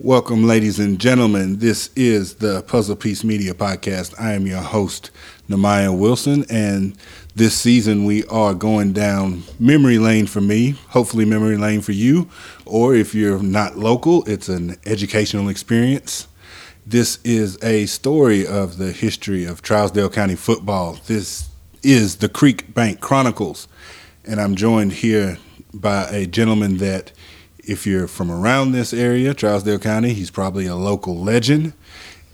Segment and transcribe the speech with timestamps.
[0.00, 1.58] Welcome, ladies and gentlemen.
[1.58, 4.14] This is the Puzzle Piece Media Podcast.
[4.16, 5.10] I am your host,
[5.48, 6.96] Namaya Wilson, and
[7.34, 12.28] this season we are going down memory lane for me, hopefully, memory lane for you,
[12.64, 16.28] or if you're not local, it's an educational experience.
[16.86, 21.00] This is a story of the history of Trousdale County football.
[21.08, 21.48] This
[21.82, 23.66] is the Creekbank Chronicles,
[24.24, 25.38] and I'm joined here
[25.74, 27.10] by a gentleman that
[27.68, 31.74] if you're from around this area, Trousdale County, he's probably a local legend.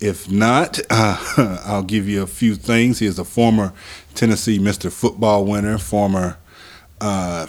[0.00, 3.00] If not, uh, I'll give you a few things.
[3.00, 3.72] He is a former
[4.14, 4.92] Tennessee Mr.
[4.92, 6.38] Football winner, former
[7.00, 7.48] uh,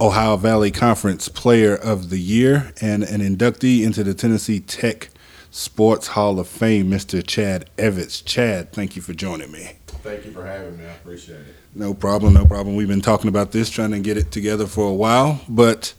[0.00, 5.08] Ohio Valley Conference Player of the Year, and an inductee into the Tennessee Tech
[5.50, 7.26] Sports Hall of Fame, Mr.
[7.26, 8.22] Chad Evitts.
[8.24, 9.72] Chad, thank you for joining me.
[9.86, 10.84] Thank you for having me.
[10.84, 11.54] I appreciate it.
[11.74, 12.76] No problem, no problem.
[12.76, 15.40] We've been talking about this, trying to get it together for a while.
[15.48, 15.94] But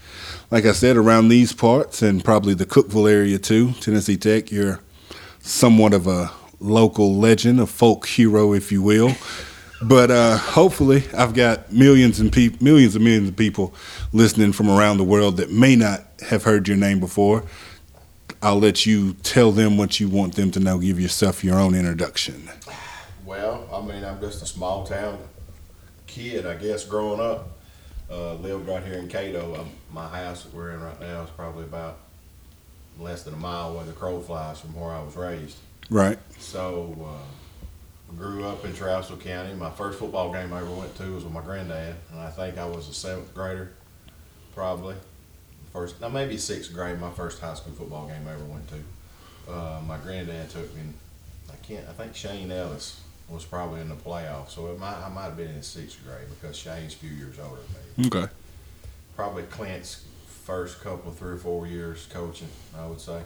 [0.52, 4.80] like I said, around these parts and probably the Cookeville area too, Tennessee Tech, you're
[5.40, 9.14] somewhat of a local legend, a folk hero, if you will.
[9.82, 13.74] But uh, hopefully, I've got millions and pe- millions and millions of people
[14.12, 17.44] listening from around the world that may not have heard your name before.
[18.42, 20.80] I'll let you tell them what you want them to know.
[20.80, 22.50] Give yourself your own introduction.
[23.26, 25.20] Well, I mean, I'm just a small town
[26.08, 27.59] kid, I guess, growing up.
[28.12, 29.56] Uh, lived right here in Cato.
[29.60, 32.00] Um, my house that we're in right now is probably about
[33.00, 35.58] less than a mile away the crow flies from where I was raised.
[35.90, 36.18] Right.
[36.40, 39.54] So, uh, grew up in Trousdale County.
[39.54, 42.58] My first football game I ever went to was with my granddad, and I think
[42.58, 43.74] I was a seventh grader,
[44.56, 44.96] probably.
[45.72, 47.00] First, no, maybe sixth grade.
[47.00, 49.52] My first high school football game I ever went to.
[49.52, 50.82] Uh, my granddad took me.
[51.52, 51.88] I can't.
[51.88, 55.38] I think Shane Ellis was probably in the playoffs, so it might I might have
[55.38, 57.62] been in sixth grade because Shane's a few years older
[57.96, 58.08] than me.
[58.08, 58.32] Okay.
[59.16, 63.22] Probably Clint's first couple, three or four years coaching, I would say.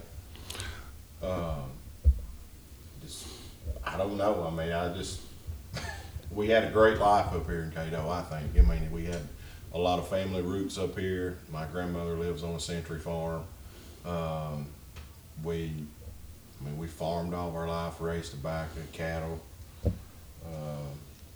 [1.22, 1.72] Um,
[3.02, 3.28] just
[3.86, 4.46] I don't know.
[4.46, 5.22] I mean, I just
[6.32, 8.10] we had a great life up here in Cato.
[8.10, 8.58] I think.
[8.58, 9.22] I mean, we had
[9.74, 11.38] a lot of family roots up here.
[11.52, 13.44] My grandmother lives on a century farm.
[14.06, 14.68] Um,
[15.44, 15.72] we,
[16.62, 19.40] I mean, we farmed all of our life, raised tobacco, cattle.
[20.46, 20.78] Uh,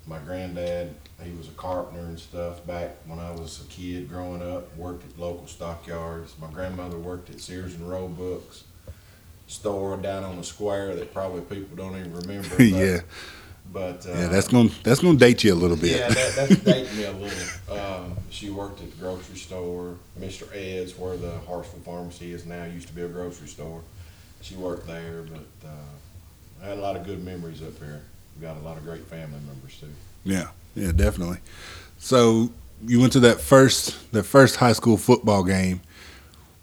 [0.06, 4.42] my granddad, he was a carpenter and stuff back when I was a kid growing
[4.42, 4.74] up.
[4.76, 6.34] Worked at local stockyards.
[6.40, 8.64] My grandmother worked at Sears and Roebuck's
[9.46, 12.48] store down on the square that probably people don't even remember.
[12.56, 13.00] but- yeah.
[13.70, 15.90] But uh, Yeah, that's gonna that's gonna date you a little bit.
[15.98, 17.78] yeah, that, that's dating me a little.
[17.78, 20.48] Um, she worked at the grocery store, Mr.
[20.56, 22.64] Ed's, where the Hartsville Pharmacy is now.
[22.64, 23.82] Used to be a grocery store.
[24.40, 28.00] She worked there, but uh, I had a lot of good memories up here.
[28.40, 29.88] Got a lot of great family members too.
[30.24, 31.38] Yeah, yeah, definitely.
[31.98, 32.50] So
[32.86, 35.80] you went to that first that first high school football game.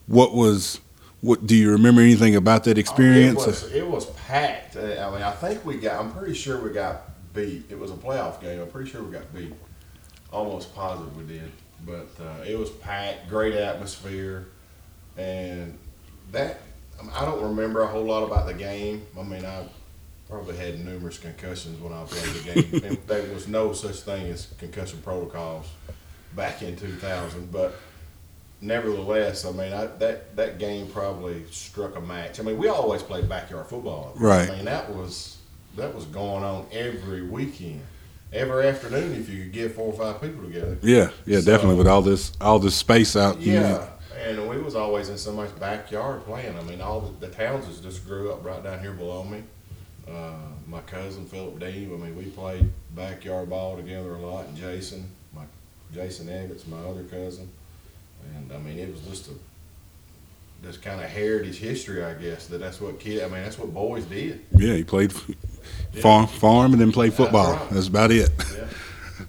[0.08, 0.80] What was
[1.22, 3.44] what do you remember anything about that experience?
[3.44, 4.76] It was, it was packed.
[4.76, 6.00] Uh, I mean, I think we got.
[6.00, 7.66] I'm pretty sure we got beat.
[7.70, 8.62] It was a playoff game.
[8.62, 9.54] I'm pretty sure we got beat.
[10.32, 11.52] Almost positive we did.
[11.86, 13.28] But uh, it was packed.
[13.28, 14.48] Great atmosphere,
[15.18, 15.78] and
[16.32, 16.62] that.
[17.14, 19.06] I don't remember a whole lot about the game.
[19.20, 19.68] I mean, I
[20.30, 22.98] probably had numerous concussions when I played the game.
[23.08, 25.68] there was no such thing as concussion protocols
[26.36, 27.76] back in 2000, but
[28.62, 32.40] nevertheless, I mean, I, that that game probably struck a match.
[32.40, 34.14] I mean, we always played backyard football.
[34.16, 34.50] Right.
[34.50, 35.38] I mean, that was
[35.76, 37.82] that was going on every weekend,
[38.34, 39.14] every afternoon.
[39.14, 40.78] If you could get four or five people together.
[40.82, 43.40] yeah, yeah, So- definitely with all this all this space out.
[43.40, 43.62] you Yeah.
[43.70, 43.88] know.
[44.18, 46.58] And we was always in somebody's backyard playing.
[46.58, 49.44] I mean, all the, the Townses just grew up right down here below me.
[50.10, 50.34] Uh,
[50.68, 51.92] my cousin Philip Dean.
[51.94, 54.46] I mean, we played backyard ball together a lot.
[54.46, 55.44] And Jason, my
[55.94, 57.50] Jason Evans, my other cousin.
[58.36, 59.32] And I mean, it was just a
[60.62, 62.48] this kind of heritage history, I guess.
[62.48, 63.24] That that's what kid.
[63.24, 64.42] I mean, that's what boys did.
[64.56, 65.30] Yeah, he played f-
[66.02, 67.54] farm farm and then played That's football.
[67.54, 67.70] right.
[67.72, 68.30] That's about it.
[68.58, 68.66] Yeah.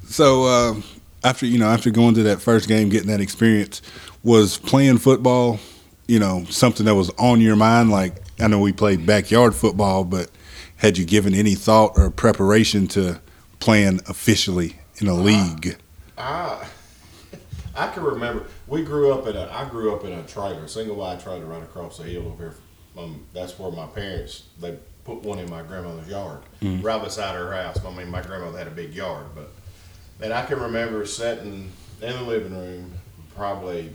[0.08, 0.84] So um,
[1.24, 3.82] after you know after going to that first game, getting that experience,
[4.22, 5.58] was playing football,
[6.06, 7.90] you know, something that was on your mind.
[7.90, 10.30] Like I know we played backyard football, but
[10.76, 13.20] had you given any thought or preparation to
[13.60, 15.18] playing officially in a ah.
[15.18, 15.76] league?
[16.16, 16.22] I
[16.62, 16.70] ah.
[17.76, 20.68] I can remember we grew up in a I grew up in a trailer, a
[20.68, 22.54] single wide trailer right across the hill over here.
[22.96, 26.82] Um, that's where my parents they put one in my grandmother's yard, mm.
[26.82, 27.78] right beside her house.
[27.84, 29.50] I mean, my grandmother had a big yard, but
[30.20, 31.70] and I can remember sitting
[32.00, 32.92] in the living room,
[33.34, 33.92] probably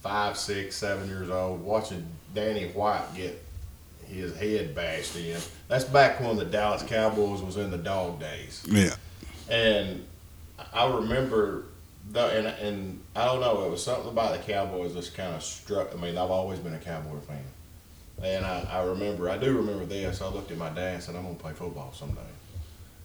[0.00, 2.04] five, six, seven years old, watching
[2.34, 3.42] Danny White get
[4.12, 5.38] his head bashed in.
[5.68, 8.64] That's back when the Dallas Cowboys was in the dog days.
[8.68, 8.94] Yeah,
[9.48, 10.04] And
[10.72, 11.64] I remember,
[12.10, 15.42] the, and, and I don't know, it was something about the Cowboys that kind of
[15.42, 15.92] struck.
[15.92, 17.44] I mean, I've always been a Cowboy fan.
[18.22, 20.20] And I, I remember, I do remember this.
[20.20, 22.20] I looked at my dad and said, I'm going to play football someday.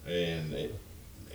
[0.06, 0.80] And it,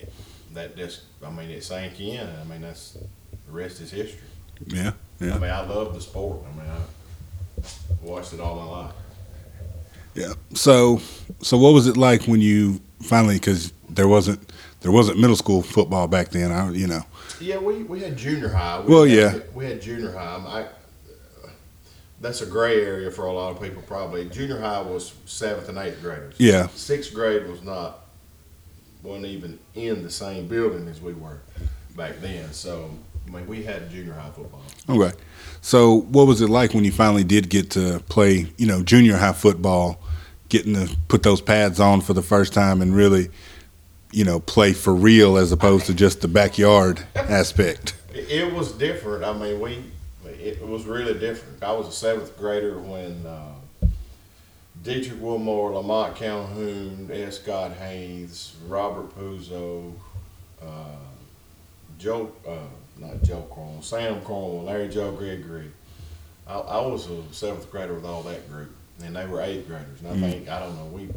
[0.00, 0.12] it,
[0.54, 2.26] that just, I mean, it sank in.
[2.26, 4.20] I mean, that's, the rest is history.
[4.66, 5.34] Yeah, yeah.
[5.34, 6.42] I mean, I love the sport.
[6.48, 7.66] I mean, I
[8.02, 8.94] watched it all my life.
[10.14, 10.32] Yeah.
[10.54, 11.00] So,
[11.40, 13.34] so what was it like when you finally?
[13.34, 16.50] Because there wasn't there wasn't middle school football back then.
[16.52, 17.02] I, you know.
[17.40, 18.80] Yeah, we, we had junior high.
[18.80, 19.38] We Well, had, yeah.
[19.54, 20.36] we had junior high.
[20.46, 20.66] I,
[22.20, 23.82] that's a gray area for a lot of people.
[23.82, 26.34] Probably junior high was seventh and eighth graders.
[26.38, 26.68] Yeah.
[26.68, 28.00] Sixth grade was not
[29.02, 31.38] wasn't even in the same building as we were
[31.96, 32.52] back then.
[32.52, 32.90] So
[33.26, 34.62] I mean, we had junior high football.
[34.88, 35.16] Okay.
[35.64, 39.16] So, what was it like when you finally did get to play, you know, junior
[39.16, 40.02] high football,
[40.48, 43.30] getting to put those pads on for the first time and really,
[44.10, 47.94] you know, play for real as opposed to just the backyard aspect?
[48.12, 49.24] It, was different.
[49.24, 49.84] I mean, we
[50.26, 51.62] it was really different.
[51.62, 53.86] I was a seventh grader when uh,
[54.82, 57.08] Dietrich Wilmore, Lamont Calhoun.
[57.30, 59.92] Scott Haynes, Robert Puzo,
[60.60, 60.96] uh,
[61.98, 62.66] Joe, uh,
[63.02, 65.70] not Joe Cornwell, Sam Cornwell, Larry Joe Gregory.
[66.46, 68.70] I, I was a seventh grader with all that group,
[69.02, 70.00] and they were eighth graders.
[70.00, 70.30] And I Mhm.
[70.32, 71.08] think I don't know we.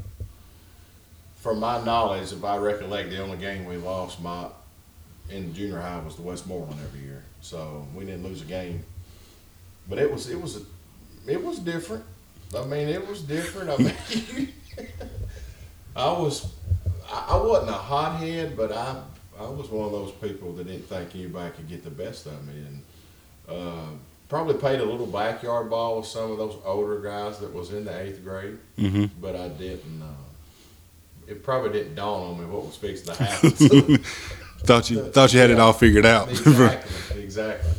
[1.37, 4.47] From my knowledge, if I recollect, the only game we lost my
[5.29, 8.83] in junior high was the Westmoreland every year, so we didn't lose a game.
[9.87, 10.61] But it was it was a,
[11.31, 12.03] it was different.
[12.55, 13.69] I mean, it was different.
[13.69, 14.53] I mean,
[15.95, 16.47] I was
[17.11, 19.01] I, I wasn't a hothead, but I
[19.39, 22.45] I was one of those people that didn't think anybody could get the best of
[22.47, 22.81] me, and
[23.49, 23.85] uh,
[24.29, 27.85] probably played a little backyard ball with some of those older guys that was in
[27.85, 29.05] the eighth grade, Mm-hmm.
[29.21, 30.01] but I didn't.
[30.01, 30.05] Uh,
[31.27, 33.97] it probably didn't dawn on me what was fixing to happen.
[34.59, 36.29] Thought you thought you had it all figured out.
[36.29, 37.69] exactly, exactly.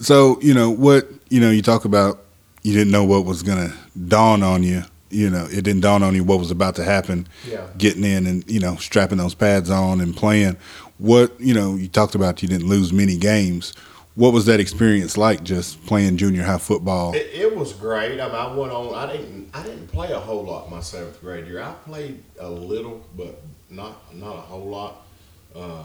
[0.00, 2.24] so, you know, what, you know, you talk about
[2.62, 4.82] you didn't know what was going to dawn on you.
[5.10, 7.28] You know, it didn't dawn on you what was about to happen.
[7.46, 7.66] Yeah.
[7.78, 10.56] getting in and you know strapping those pads on and playing.
[10.98, 13.72] What you know, you talked about you didn't lose many games.
[14.14, 17.14] What was that experience like, just playing junior high football?
[17.14, 18.20] It, it was great.
[18.20, 18.94] I mean, I went on.
[18.94, 19.48] I didn't.
[19.54, 21.62] I didn't play a whole lot my seventh grade year.
[21.62, 23.40] I played a little, but
[23.70, 25.06] not not a whole lot.
[25.54, 25.84] Uh,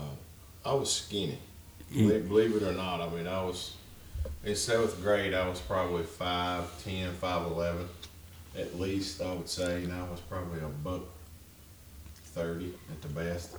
[0.65, 1.37] I was skinny.
[1.91, 3.75] Believe, believe it or not, I mean, I was
[4.43, 5.33] in seventh grade.
[5.33, 7.85] I was probably 5'10", 5'11",
[8.57, 9.21] at least.
[9.21, 11.03] I would say, and I was probably a buck
[12.13, 13.57] thirty at the best.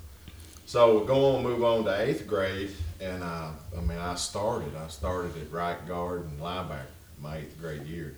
[0.67, 2.71] So we'll go on, move on to eighth grade,
[3.01, 4.75] and uh, I mean, I started.
[4.77, 6.87] I started at right guard and linebacker
[7.21, 8.17] my eighth grade year,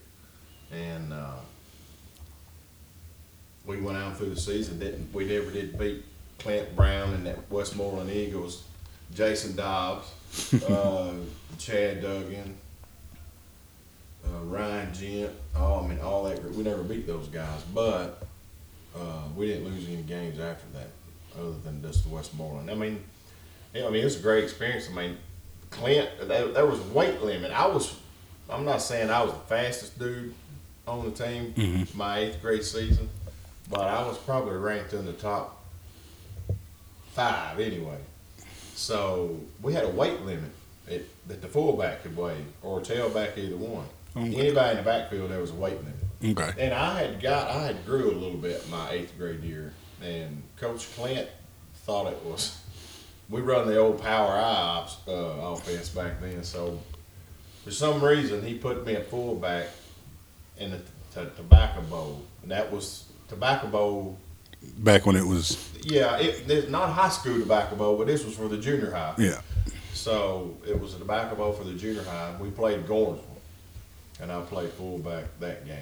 [0.73, 1.37] and uh,
[3.64, 4.78] we went out through the season.
[4.78, 6.05] Didn't we never did beat
[6.38, 8.64] Clint Brown and that Westmoreland Eagles,
[9.14, 10.12] Jason Dobbs,
[10.69, 11.12] uh,
[11.58, 12.56] Chad Duggan,
[14.34, 15.31] uh, Ryan Gent.
[15.56, 16.55] Oh, I mean, all that group.
[16.55, 18.26] We never beat those guys, but
[18.96, 20.88] uh, we didn't lose any games after that,
[21.38, 22.70] other than just the Westmoreland.
[22.70, 23.02] I mean,
[23.75, 24.88] yeah, I mean, it was a great experience.
[24.90, 25.17] I mean,
[25.70, 27.50] Clint, there, there was a weight limit.
[27.52, 27.96] I was,
[28.49, 30.32] I'm not saying I was the fastest dude
[30.87, 31.94] on the team Mhm.
[31.96, 33.08] my eighth grade season,
[33.69, 35.64] but I was probably ranked in the top
[37.12, 37.99] five anyway.
[38.75, 40.50] So we had a weight limit
[40.90, 43.87] at, that the fullback could weigh or tailback, either one.
[44.17, 44.35] Okay.
[44.35, 46.38] Anybody in the backfield, there was a weight limit.
[46.38, 46.64] Okay.
[46.64, 50.43] And I had got, I had grew a little bit my eighth grade year, and
[50.57, 51.29] Coach Clint
[51.85, 52.59] thought it was.
[53.29, 56.81] We run the old power eye ops, uh, offense back then, so
[57.64, 59.69] for some reason he put me at fullback
[60.59, 64.17] in the t- tobacco bowl, and that was tobacco bowl.
[64.79, 68.35] Back when it was, Yeah, it, it's not high school tobacco bowl, but this was
[68.37, 69.14] for the junior high.
[69.19, 69.40] yeah.
[69.93, 72.35] So it was a tobacco bowl for the junior high.
[72.40, 73.36] We played Gordonsville,
[74.20, 75.76] and I played fullback that game.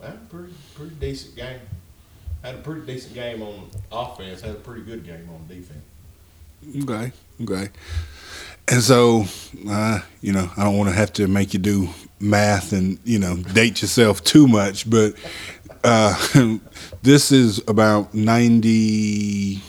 [0.00, 1.60] That was a pretty pretty decent game.
[2.42, 4.40] Had a pretty decent game on offense.
[4.40, 5.84] Had a pretty good game on defense.
[6.84, 7.12] Okay.
[7.42, 7.68] Okay.
[8.68, 9.24] And so,
[9.68, 11.88] uh, you know, I don't want to have to make you do
[12.20, 15.14] math and you know date yourself too much, but
[15.84, 16.14] uh,
[17.02, 19.62] this is about ninety.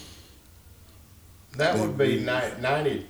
[1.57, 3.05] That would be ni- 90,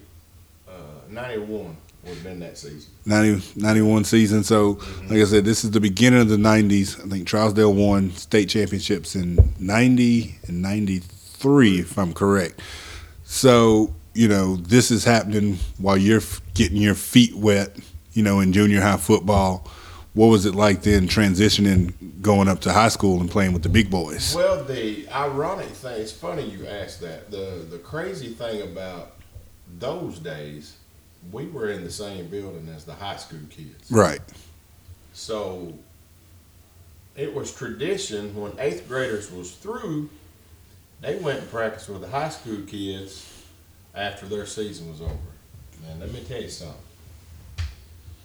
[0.68, 0.72] uh,
[1.10, 2.92] 91 would have been that season.
[3.06, 4.44] 90, 91 season.
[4.44, 5.08] So, mm-hmm.
[5.08, 7.00] like I said, this is the beginning of the 90s.
[7.04, 12.62] I think Trousdale won state championships in 90 and 93, if I'm correct.
[13.24, 16.22] So, you know, this is happening while you're
[16.54, 17.78] getting your feet wet,
[18.14, 19.68] you know, in junior high football.
[20.14, 23.70] What was it like then transitioning, going up to high school and playing with the
[23.70, 24.36] big boys?
[24.36, 27.32] Well, the ironic thing, it's funny you asked that.
[27.32, 29.14] The the crazy thing about
[29.80, 30.76] those days,
[31.32, 33.92] we were in the same building as the high school kids.
[33.92, 34.22] Right.
[35.14, 35.74] So
[37.16, 40.10] it was tradition when eighth graders was through,
[41.02, 43.44] they went and practiced with the high school kids
[43.94, 45.14] after their season was over.
[45.90, 46.76] And let me tell you something.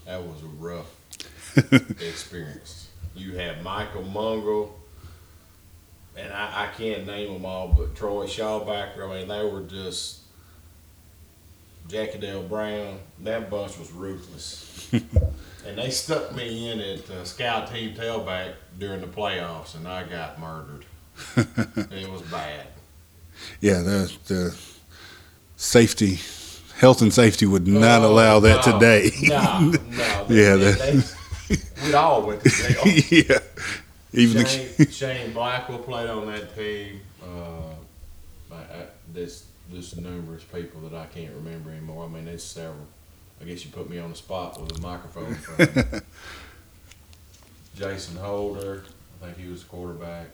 [0.05, 0.95] That was a rough
[2.01, 2.89] experience.
[3.15, 4.73] You had Michael Mungle,
[6.17, 9.09] and I, I can't name them all, but Troy Shawbacker.
[9.09, 10.21] I mean, they were just
[11.89, 12.99] Jackie Dale Brown.
[13.23, 14.89] That bunch was ruthless.
[14.93, 20.05] and they stuck me in at uh, scout team tailback during the playoffs, and I
[20.05, 20.85] got murdered.
[21.37, 22.67] it was bad.
[23.61, 24.59] Yeah, the the
[25.57, 26.19] safety,
[26.79, 29.11] health and safety would not Oh, allow that no, today.
[29.23, 30.27] No, no.
[30.29, 31.03] Yeah, They, they,
[31.85, 32.83] we'd all went to jail.
[33.11, 33.39] yeah,
[34.13, 37.01] even the, Shane, Shane Blackwell played on that team.
[37.23, 42.05] Uh, I, I, there's there's numerous people that I can't remember anymore.
[42.05, 42.87] I mean, there's several.
[43.41, 45.27] I guess you put me on the spot with a microphone.
[45.27, 46.01] in front of me.
[47.77, 48.85] Jason Holder,
[49.21, 50.29] I think he was the quarterback.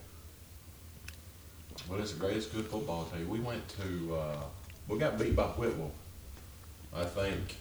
[1.88, 3.28] Well, it's the greatest good football team.
[3.28, 4.36] We went to, uh,
[4.86, 5.90] we got beat by Whitwell,
[6.94, 7.56] I think,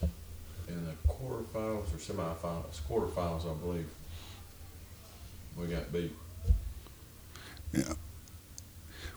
[0.68, 3.88] in the quarterfinals or semifinals, quarterfinals, I believe.
[5.58, 6.12] We got beat.
[7.72, 7.94] Yeah.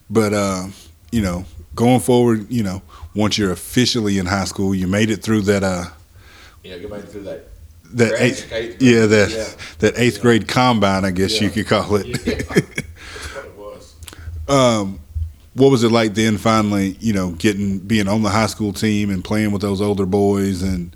[0.09, 0.67] But uh,
[1.15, 1.45] you know,
[1.75, 2.81] going forward, you know,
[3.15, 5.85] once you're officially in high school, you made it through that uh
[6.63, 7.47] Yeah, go back through that.
[7.93, 9.47] that Grade, eighth, yeah that Yeah.
[9.79, 10.21] that eighth Yeah.
[10.21, 12.05] grade combine, I guess you could call it.
[12.25, 12.41] Yeah.
[12.47, 13.93] What it was.
[14.49, 14.99] um,
[15.53, 16.37] what was it like then?
[16.37, 20.05] Finally, you know, getting being on the high school team and playing with those older
[20.05, 20.93] boys, and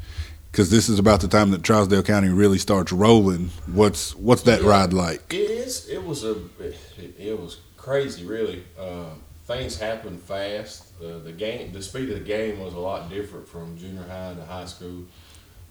[0.52, 3.52] because this is about the time that Trousdale County really starts rolling.
[3.68, 4.68] What's what's that Yeah.
[4.70, 5.34] ride like?
[5.34, 5.88] It is.
[5.88, 6.32] It was a.
[6.60, 6.76] It,
[7.18, 8.64] it was crazy, really.
[8.78, 9.12] Uh,
[9.50, 10.86] things happened fast.
[11.04, 14.36] Uh, the game, the speed of the game was a lot different from junior high
[14.36, 15.04] to high school.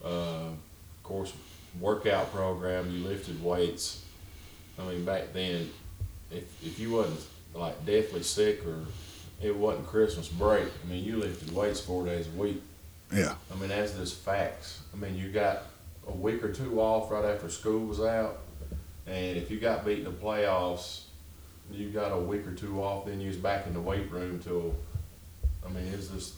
[0.04, 1.32] Uh, of course,
[1.80, 2.90] workout program.
[2.90, 4.04] You lifted weights.
[4.78, 5.70] I mean, back then,
[6.30, 7.20] if if you wasn't
[7.54, 8.84] like deathly sick or
[9.40, 12.60] it wasn't Christmas break, I mean, you lifted weights four days a week.
[13.12, 14.82] Yeah, I mean, that's just facts.
[14.92, 15.62] I mean, you got
[16.08, 18.40] a week or two off right after school was out,
[19.06, 21.02] and if you got beat in the playoffs,
[21.70, 23.06] you got a week or two off.
[23.06, 24.74] Then you was back in the weight room till.
[25.66, 26.34] I mean, it's just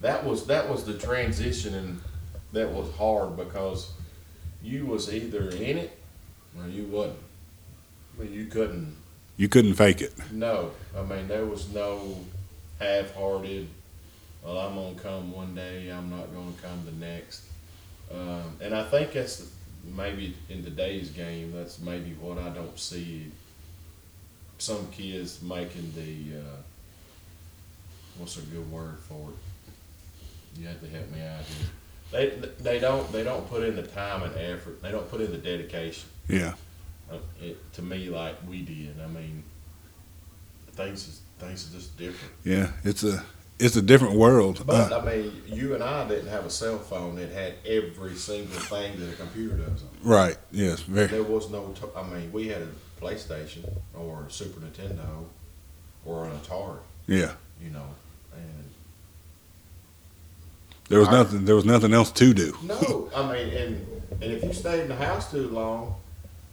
[0.00, 2.00] that was that was the transition, and
[2.52, 3.92] that was hard because
[4.62, 5.98] you was either in it
[6.58, 7.18] or you wasn't.
[8.18, 8.96] I mean, you couldn't.
[9.36, 10.12] you couldn't fake it.
[10.30, 12.18] No, I mean there was no
[12.78, 13.68] half-hearted.
[14.44, 15.88] Well, I'm gonna come one day.
[15.90, 17.42] I'm not gonna come the next.
[18.12, 19.48] Um, and I think that's
[19.96, 21.52] maybe in today's game.
[21.54, 23.30] That's maybe what I don't see.
[24.62, 26.56] Some kids making the uh,
[28.16, 30.60] what's a good word for it?
[30.60, 31.66] You have to help me out here.
[32.12, 34.80] They they don't they don't put in the time and effort.
[34.80, 36.52] They don't put in the dedication Yeah,
[37.10, 38.94] uh, it, to me like we did.
[39.02, 39.42] I mean,
[40.74, 42.32] things is things are just different.
[42.44, 43.24] yeah, it's a
[43.58, 44.62] it's a different world.
[44.64, 48.14] But Uh, I mean, you and I didn't have a cell phone that had every
[48.14, 49.82] single thing that a computer does.
[49.82, 49.88] On.
[50.04, 50.36] right?
[50.52, 51.08] Yes, very.
[51.08, 51.74] There was no.
[51.74, 52.68] T- I mean, we had a
[53.02, 55.24] PlayStation or Super Nintendo
[56.04, 56.78] or an Atari.
[57.06, 57.32] Yeah,
[57.62, 57.86] You know,
[58.34, 58.64] and
[60.88, 61.44] there was Our- nothing.
[61.44, 62.56] There was nothing else to do.
[62.62, 65.96] no, I mean, and and if you stayed in the house too long.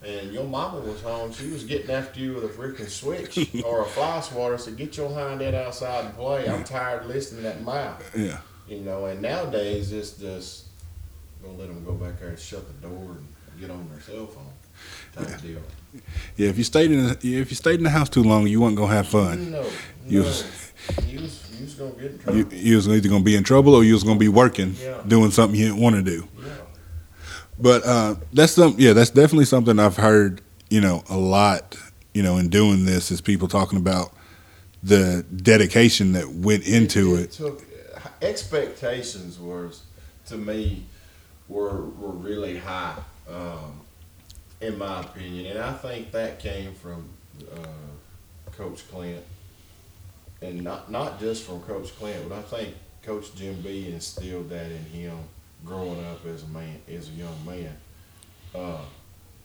[0.01, 1.33] And your mama was home.
[1.33, 4.57] She was getting after you with a freaking switch or a fly swatter.
[4.57, 8.09] So "Get your hind end outside and play." I'm tired of listening to that mouth.
[8.17, 8.37] Yeah,
[8.69, 10.67] You know, and nowadays it's just
[11.43, 13.27] gonna let them go back there and shut the door and
[13.59, 15.59] get on their cell phone type deal.
[16.37, 16.49] Yeah.
[16.49, 18.93] If you stayed in if you stayed in the house too long, you weren't gonna
[18.93, 19.51] have fun.
[19.51, 19.65] No,
[20.07, 20.25] You no.
[20.27, 20.43] was-
[21.07, 22.37] you was you was gonna get in trouble.
[22.39, 25.01] You, you was either gonna be in trouble or you was gonna be working, Yeah.
[25.07, 26.27] doing something you didn't want to do.
[26.39, 26.47] yeah,
[27.59, 31.75] But uh, that's some, yeah, that's definitely something I've heard, you know, a lot,
[32.13, 34.13] you know, in doing this is people talking about
[34.81, 37.31] the dedication that went into it.
[37.33, 37.63] Took
[38.21, 39.81] expectations was
[40.27, 40.85] to me
[41.47, 42.95] were were really high,
[43.29, 43.81] um,
[44.61, 47.07] in my opinion, and I think that came from
[47.55, 49.23] uh, Coach Clint,
[50.41, 54.65] and not not just from Coach Clint, but I think Coach Jim B instilled that
[54.65, 55.17] in him
[55.65, 57.75] growing up as a man, as a young man.
[58.53, 58.81] Uh,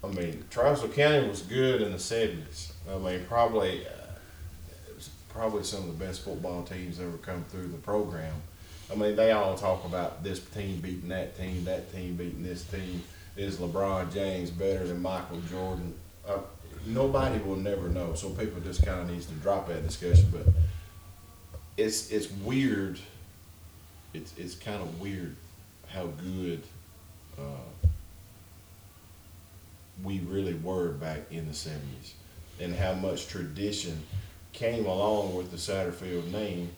[0.03, 2.73] I mean, Trousdale County was good in the seventies.
[2.93, 7.79] I mean, probably, uh, probably some of the best football teams ever come through the
[7.79, 8.35] program.
[8.93, 12.65] I mean, they all talk about this team beating that team, that team beating this
[12.65, 13.03] team.
[13.37, 15.95] Is LeBron James better than Michael Jordan?
[16.27, 16.39] Uh,
[16.87, 18.15] nobody will never know.
[18.15, 20.29] So people just kind of needs to drop that discussion.
[20.33, 20.47] But
[21.77, 22.99] it's it's weird.
[24.13, 25.35] It's it's kind of weird
[25.89, 26.63] how good
[27.39, 27.87] uh,
[30.03, 32.13] we really were back in the 70s
[32.61, 34.03] and how much tradition
[34.53, 36.71] came along with the Satterfield name.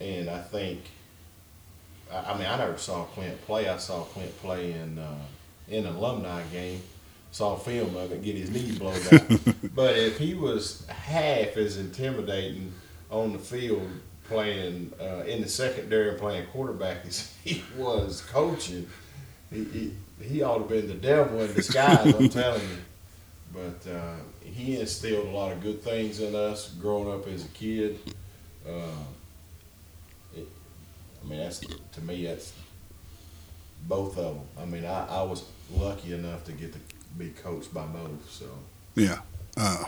[0.00, 0.80] And I think,
[2.12, 3.68] I, I mean, I never saw Clint play.
[3.68, 5.18] I saw Clint play in uh,
[5.70, 6.82] in an alumni game.
[7.30, 9.28] Saw film of it, get his knee blown out.
[9.74, 12.72] but if he was half as intimidating
[13.10, 13.86] on the field
[14.24, 18.88] playing uh, in the secondary and playing quarterback as he was coaching,
[19.50, 22.78] he, he, he ought to have been the devil in disguise, I'm telling you.
[23.52, 27.48] But uh, he instilled a lot of good things in us growing up as a
[27.48, 27.98] kid.
[28.66, 29.04] Uh,
[30.36, 30.46] it,
[31.22, 32.52] I mean, that's to me, that's
[33.86, 34.44] both of them.
[34.60, 35.44] I mean, I, I was
[35.74, 36.78] lucky enough to get to
[37.16, 38.30] be coached by both.
[38.30, 38.46] So
[38.94, 39.18] yeah,
[39.56, 39.84] uh,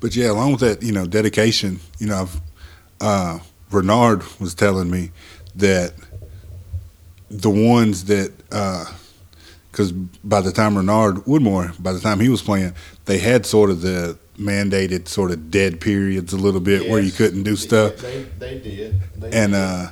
[0.00, 1.80] but yeah, along with that, you know, dedication.
[1.98, 2.40] You know, I've,
[3.00, 3.38] uh,
[3.70, 5.10] Renard was telling me
[5.56, 5.94] that
[7.30, 8.32] the ones that
[9.70, 12.74] because uh, by the time Renard Woodmore, by the time he was playing,
[13.06, 17.00] they had sort of the mandated sort of dead periods a little bit yes, where
[17.00, 17.96] you couldn't do stuff.
[17.96, 19.00] They, they did.
[19.16, 19.60] They and did.
[19.60, 19.88] Uh,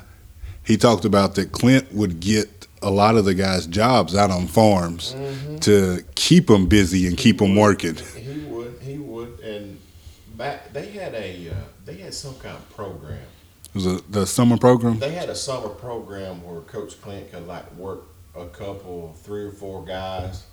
[0.65, 4.47] he talked about that Clint would get a lot of the guys jobs out on
[4.47, 5.57] farms mm-hmm.
[5.57, 7.95] to keep them busy and keep them working.
[7.95, 8.79] He would.
[8.81, 9.39] He would.
[9.39, 9.79] And
[10.35, 11.53] back they had a uh,
[11.85, 13.19] they had some kind of program
[13.67, 14.99] It was a, the summer program?
[14.99, 18.03] They had a summer program where Coach Clint could like work
[18.35, 20.45] a couple, three or four guys.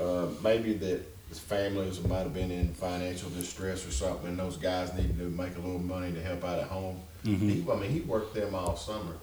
[0.00, 4.56] Uh, maybe that the families might have been in financial distress or something, and those
[4.56, 7.00] guys needed to make a little money to help out at home.
[7.24, 7.48] Mm-hmm.
[7.48, 9.14] He, I mean, he worked them all summer,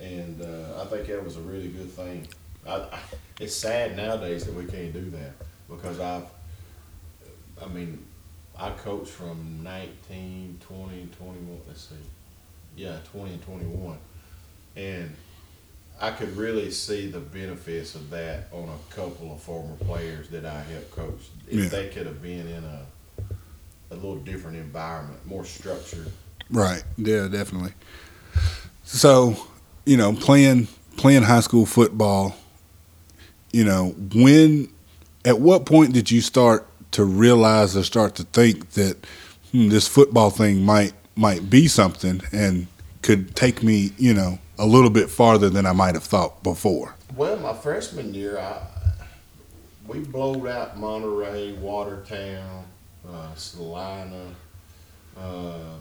[0.00, 2.26] and uh, I think that was a really good thing.
[2.66, 2.98] I, I,
[3.40, 5.32] it's sad nowadays that we can't do that
[5.68, 6.26] because I've,
[7.62, 8.04] I mean,
[8.58, 11.94] I coached from 19, 20, 21, let's see,
[12.76, 13.98] yeah, 20 and 21.
[14.76, 15.14] And
[16.00, 20.44] I could really see the benefits of that on a couple of former players that
[20.44, 21.28] I helped coach.
[21.48, 21.68] If yeah.
[21.68, 22.86] they could have been in a
[23.90, 26.10] a little different environment, more structured.
[26.50, 26.82] Right.
[26.96, 27.72] Yeah, definitely.
[28.84, 29.36] So,
[29.88, 32.36] you know, playing playing high school football,
[33.52, 34.68] you know, when
[35.24, 38.98] at what point did you start to realize or start to think that
[39.50, 42.66] hmm, this football thing might might be something and
[43.00, 46.94] could take me, you know, a little bit farther than I might have thought before.
[47.16, 48.60] Well, my freshman year, I
[49.86, 52.64] we blowed out Monterey, Watertown,
[53.10, 54.34] uh, Celina.
[55.16, 55.78] Uh,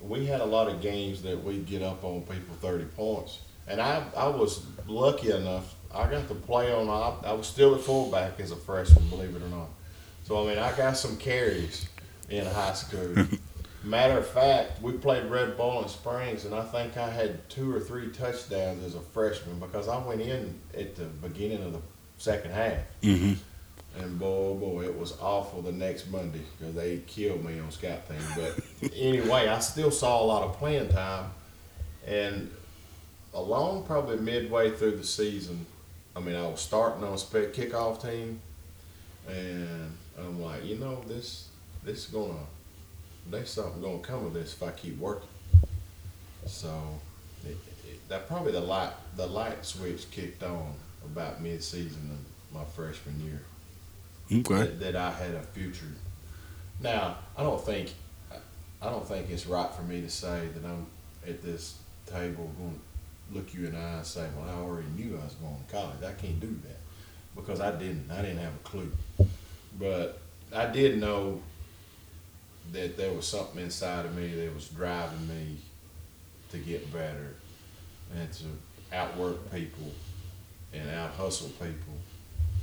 [0.00, 3.40] we had a lot of games that we'd get up on people 30 points.
[3.66, 7.74] And I, I was lucky enough, I got to play on, I, I was still
[7.74, 9.68] a fullback as a freshman, believe it or not.
[10.24, 11.88] So, I mean, I got some carries
[12.30, 13.14] in high school.
[13.84, 17.80] Matter of fact, we played Red Boiling Springs, and I think I had two or
[17.80, 21.80] three touchdowns as a freshman because I went in at the beginning of the
[22.18, 22.80] second half.
[23.02, 23.34] Mm-hmm.
[23.96, 27.70] And boy, oh boy, it was awful the next Monday because they killed me on
[27.70, 28.18] scout team.
[28.36, 31.30] But anyway, I still saw a lot of playing time,
[32.06, 32.50] and
[33.34, 35.66] along probably midway through the season,
[36.14, 38.40] I mean, I was starting on a kickoff team,
[39.28, 41.48] and I'm like, you know, this
[41.84, 42.34] this is gonna
[43.30, 45.28] there's something gonna come of this if I keep working.
[46.46, 46.72] So
[47.44, 50.74] it, it, that probably the light the light switch kicked on
[51.04, 53.42] about mid season of my freshman year.
[54.30, 54.54] Okay.
[54.54, 55.86] That, that, I had a future.
[56.80, 57.92] Now I don't think
[58.80, 60.86] I don't think it's right for me to say that I'm
[61.26, 64.88] at this table going to look you in the eye and say, "Well, I already
[64.96, 66.78] knew I was going to college." I can't do that
[67.34, 68.10] because I didn't.
[68.10, 68.92] I didn't have a clue.
[69.78, 70.20] But
[70.54, 71.40] I did know
[72.72, 75.56] that there was something inside of me that was driving me
[76.50, 77.34] to get better
[78.16, 78.44] and to
[78.92, 79.92] outwork people
[80.72, 81.94] and out hustle people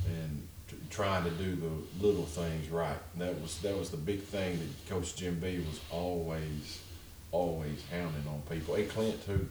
[0.08, 2.98] and t- trying to do the little things right.
[3.14, 6.82] And that was that was the big thing that Coach Jim B was always
[7.32, 8.76] always hounding on people.
[8.76, 9.48] And Clint too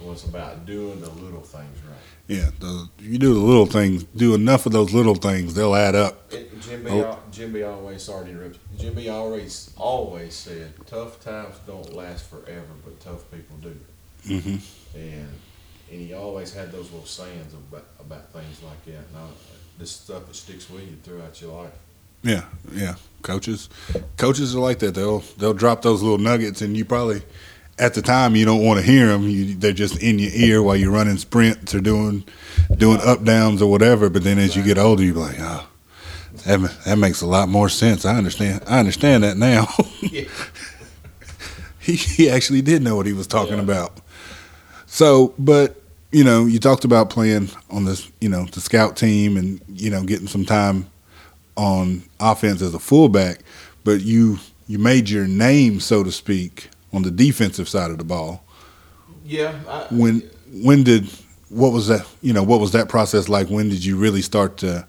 [0.00, 1.98] was about doing the little things right.
[2.26, 5.94] Yeah, the, you do the little things, do enough of those little things, they'll add
[5.94, 6.32] up.
[6.32, 7.18] It, Jim, B, oh.
[7.30, 12.28] Jim B always, sorry to interrupt Jim B always, always said, tough times don't last
[12.28, 13.78] forever, but tough people do.
[14.26, 14.98] Mm-hmm.
[14.98, 15.28] And
[15.90, 18.94] and he always had those little sayings about, about things like that.
[18.94, 19.26] And I,
[19.82, 21.72] this stuff that sticks with you throughout your life.
[22.22, 22.94] Yeah, yeah.
[23.22, 23.68] Coaches,
[24.16, 24.94] coaches are like that.
[24.94, 27.22] They'll they'll drop those little nuggets, and you probably
[27.78, 29.24] at the time you don't want to hear them.
[29.28, 32.24] You, they're just in your ear while you're running sprints or doing
[32.76, 34.08] doing up downs or whatever.
[34.08, 35.66] But then as you get older, you're like, oh,
[36.46, 38.04] that that makes a lot more sense.
[38.04, 38.62] I understand.
[38.68, 39.66] I understand that now.
[41.80, 43.62] he he actually did know what he was talking yeah.
[43.62, 43.98] about.
[44.86, 45.81] So, but
[46.12, 49.90] you know, you talked about playing on this, you know, the scout team and you
[49.90, 50.86] know getting some time
[51.56, 53.40] on offense as a fullback,
[53.84, 58.04] but you you made your name, so to speak, on the defensive side of the
[58.04, 58.44] ball.
[59.24, 59.58] Yeah.
[59.68, 61.08] I, When when did
[61.48, 62.06] what was that?
[62.20, 63.48] You know, what was that process like?
[63.48, 64.86] When did you really start to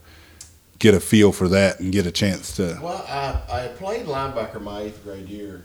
[0.79, 2.77] get a feel for that and get a chance to?
[2.81, 5.63] Well, I, I played linebacker my eighth grade year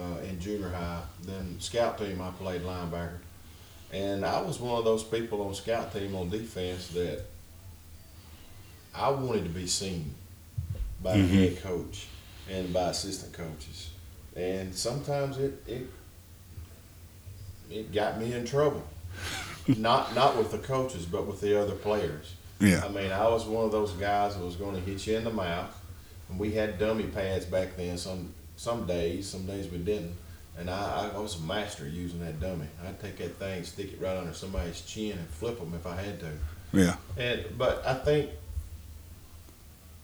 [0.00, 1.02] uh, in junior high.
[1.24, 3.18] Then scout team, I played linebacker,
[3.92, 7.22] and I was one of those people on scout team on defense that
[8.94, 10.14] I wanted to be seen
[11.02, 11.28] by the Mhm.
[11.30, 12.06] head coach
[12.50, 13.90] and by assistant coaches,
[14.36, 15.86] and sometimes it it
[17.70, 18.82] it got me in trouble.
[19.68, 22.34] not not with the coaches, but with the other players.
[22.60, 22.84] Yeah.
[22.84, 25.24] I mean, I was one of those guys that was going to hit you in
[25.24, 25.74] the mouth.
[26.28, 27.96] And we had dummy pads back then.
[27.98, 30.14] Some some days, some days we didn't.
[30.58, 32.66] And I, I was a master using that dummy.
[32.86, 35.96] I'd take that thing, stick it right under somebody's chin, and flip them if I
[35.96, 36.30] had to.
[36.72, 36.96] Yeah.
[37.16, 38.30] And but I think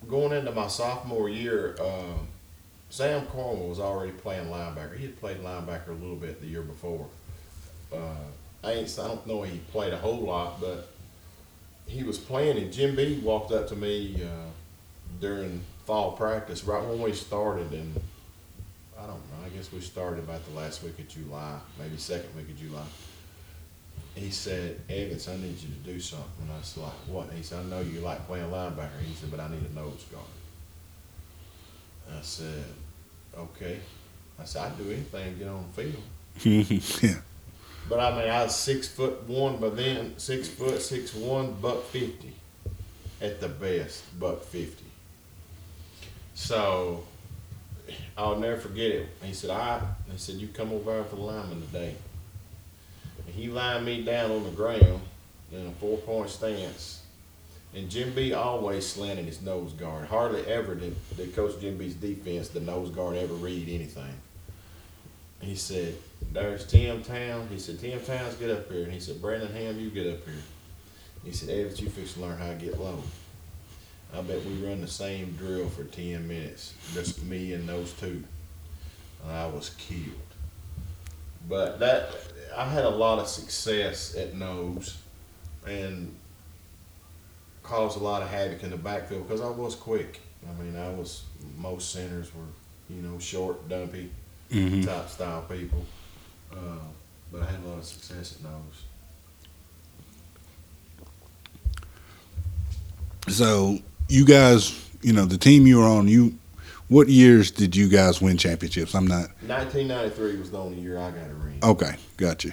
[0.09, 2.29] going into my sophomore year, um,
[2.91, 4.97] Sam Cornwell was already playing linebacker.
[4.97, 7.07] He had played linebacker a little bit the year before.
[7.93, 8.25] Uh,
[8.65, 10.89] I ain't, I don't know he played a whole lot, but
[11.87, 12.59] he was playing.
[12.59, 14.51] And Jim B walked up to me uh,
[15.21, 18.01] during fall practice right when we started, and
[18.99, 19.36] I don't know.
[19.47, 22.85] I guess we started about the last week of July, maybe second week of July
[24.17, 26.31] he said, Evitts, I need you to do something.
[26.43, 27.29] And I was like, what?
[27.29, 28.99] And he said, I know you like playing linebacker.
[29.07, 30.25] He said, but I need a nose guard.
[32.11, 32.65] I said,
[33.37, 33.81] okay.
[34.41, 37.03] I said, I'd do anything to get on the field.
[37.03, 37.21] yeah.
[37.89, 41.85] But I mean, I was six foot one, but then six foot, six one, buck
[41.85, 42.33] fifty.
[43.21, 44.85] At the best, buck fifty.
[46.35, 47.05] So,
[48.17, 49.09] I'll never forget it.
[49.23, 49.83] He said, right.
[50.11, 51.95] He said, you come over for the lineman today.
[53.27, 55.01] And he lined me down on the ground
[55.53, 57.03] in a four point stance.
[57.75, 60.09] And Jim B always slanted his nose guard.
[60.09, 64.15] Hardly ever did, did Coach Jim B's defense, the nose guard, ever read anything.
[65.41, 65.95] He said,
[66.33, 67.49] There's Tim Town.
[67.51, 68.85] He said, Tim Towns, get up here.
[68.85, 70.43] And he said, Brandon Ham, you get up here.
[71.25, 73.03] He said, Evitts, you fix to learn how to get low.
[74.15, 78.23] I bet we run the same drill for 10 minutes, just me and those two.
[79.23, 80.13] And I was killed.
[81.49, 82.11] But that,
[82.57, 84.97] I had a lot of success at nose
[85.67, 86.15] and
[87.63, 90.21] caused a lot of havoc in the backfield because I was quick.
[90.49, 91.25] I mean, I was,
[91.59, 94.11] most centers were, you know, short, dumpy
[94.51, 95.85] hmm type style people.
[96.53, 96.79] Uh,
[97.33, 98.85] but I had a lot of success at nose.
[103.29, 106.37] So you guys, you know, the team you were on, you,
[106.89, 108.95] what years did you guys win championships?
[108.95, 111.59] I'm not 1993 was the only year I got a ring.
[111.63, 111.97] okay.
[112.17, 112.53] Got you.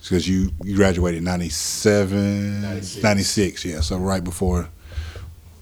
[0.00, 3.02] Because you you graduated 97, 96.
[3.02, 3.80] 96, yeah.
[3.80, 4.68] So right before,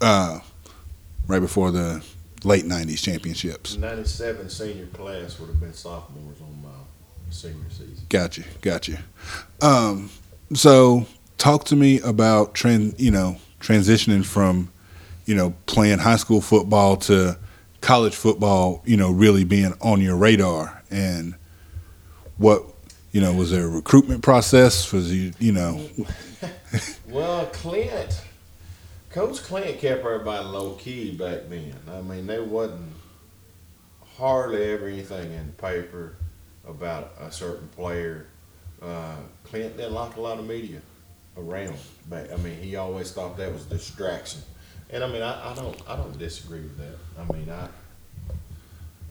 [0.00, 0.38] uh,
[1.26, 2.04] right before the
[2.44, 3.76] late '90s championships.
[3.76, 6.68] 97 senior class would have been sophomores on my
[7.30, 7.96] senior season.
[8.08, 8.98] Gotcha, gotcha.
[9.60, 10.08] Um,
[10.54, 14.70] so talk to me about trend, you know, transitioning from,
[15.26, 17.38] you know, playing high school football to
[17.80, 21.34] college football, you know, really being on your radar and
[22.36, 22.64] what,
[23.12, 24.92] you know, was there a recruitment process?
[24.92, 25.88] Was you, you know,
[27.08, 28.20] Well, Clint,
[29.10, 31.74] Coach Clint kept everybody low key back then.
[31.90, 32.92] I mean, there wasn't
[34.18, 36.16] hardly ever anything in the paper
[36.66, 38.26] about a certain player.
[38.82, 40.80] Uh, Clint didn't like a lot of media
[41.38, 41.76] around.
[42.08, 44.40] But I mean, he always thought that was a distraction.
[44.90, 46.96] And I mean, I, I don't, I don't disagree with that.
[47.18, 47.68] I mean, I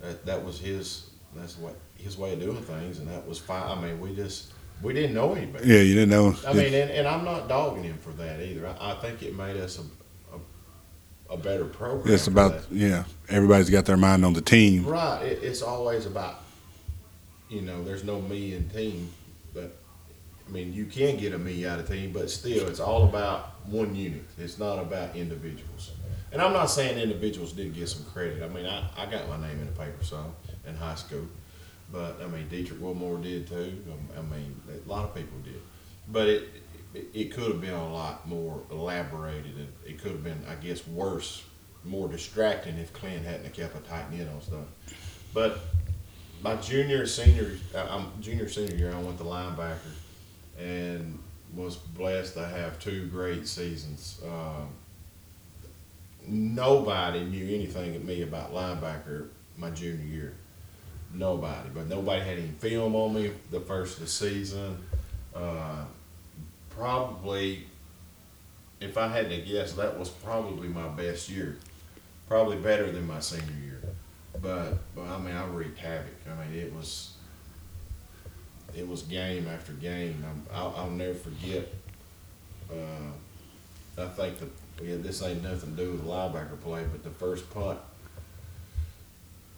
[0.02, 3.78] that, that was his, that's what his way of doing things, and that was fine.
[3.78, 5.66] I mean, we just we didn't know any better.
[5.66, 6.36] yeah, you didn't know.
[6.48, 8.68] I mean, and, and I'm not dogging him for that either.
[8.68, 12.14] I, I think it made us a, a, a better program.
[12.14, 12.72] it's about, that.
[12.72, 14.86] yeah, everybody's got their mind on the team.
[14.86, 15.24] right.
[15.24, 16.44] It, it's always about,
[17.50, 19.12] you know, there's no me and team,
[19.54, 19.76] but
[20.48, 23.56] I mean, you can get a me out of team, but still, it's all about
[23.66, 24.24] one unit.
[24.38, 25.92] It's not about individuals.
[26.32, 28.44] And I'm not saying individuals didn't get some credit.
[28.44, 30.34] I mean, I, I got my name in the paper some
[30.68, 31.26] in high school,
[31.92, 33.84] but I mean, Dietrich Wilmore did too.
[33.92, 35.62] Um, I mean, a lot of people did,
[36.10, 36.50] but it
[36.94, 39.56] it, it could have been a lot more elaborated.
[39.58, 41.44] and It could have been, I guess, worse,
[41.84, 44.66] more distracting if Clint hadn't kept a tight knit on stuff.
[45.34, 45.60] But
[46.42, 49.78] my junior, senior, uh, junior, senior year, I went to linebacker
[50.58, 51.20] and
[51.56, 54.20] was blessed to have two great seasons.
[54.26, 54.70] Um,
[56.28, 60.34] nobody knew anything of me about linebacker my junior year.
[61.14, 64.78] Nobody, but nobody had any film on me the first of the season.
[65.34, 65.86] Uh,
[66.70, 67.66] probably,
[68.82, 71.58] if I had to guess, that was probably my best year
[72.28, 73.82] probably better than my senior year.
[74.42, 76.14] But, but I mean, I wreaked havoc.
[76.30, 77.14] I mean, it was
[78.78, 80.24] it was game after game.
[80.30, 81.68] I'm, I'll, I'll never forget.
[82.72, 84.48] Uh, I think the
[84.84, 87.80] yeah, this ain't nothing to do with the linebacker play, but the first punt,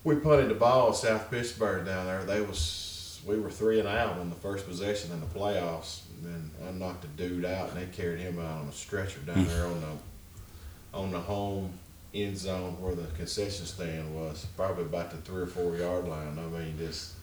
[0.06, 2.24] we punted the ball South Pittsburg down there.
[2.24, 6.02] They was we were three and out on the first possession in the playoffs.
[6.24, 9.46] And I knocked a dude out, and they carried him out on a stretcher down
[9.46, 11.72] there on the on the home
[12.14, 16.40] end zone where the concession stand was, probably about the three or four yard line.
[16.40, 17.14] I mean, just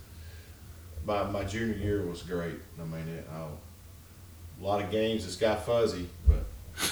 [1.06, 2.56] my my junior year was great.
[2.80, 3.46] I mean, it, I,
[4.60, 6.44] a lot of games it's got fuzzy, but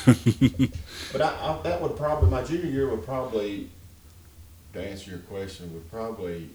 [1.13, 3.69] but I, I, that would probably my junior year would probably
[4.73, 6.49] to answer your question would probably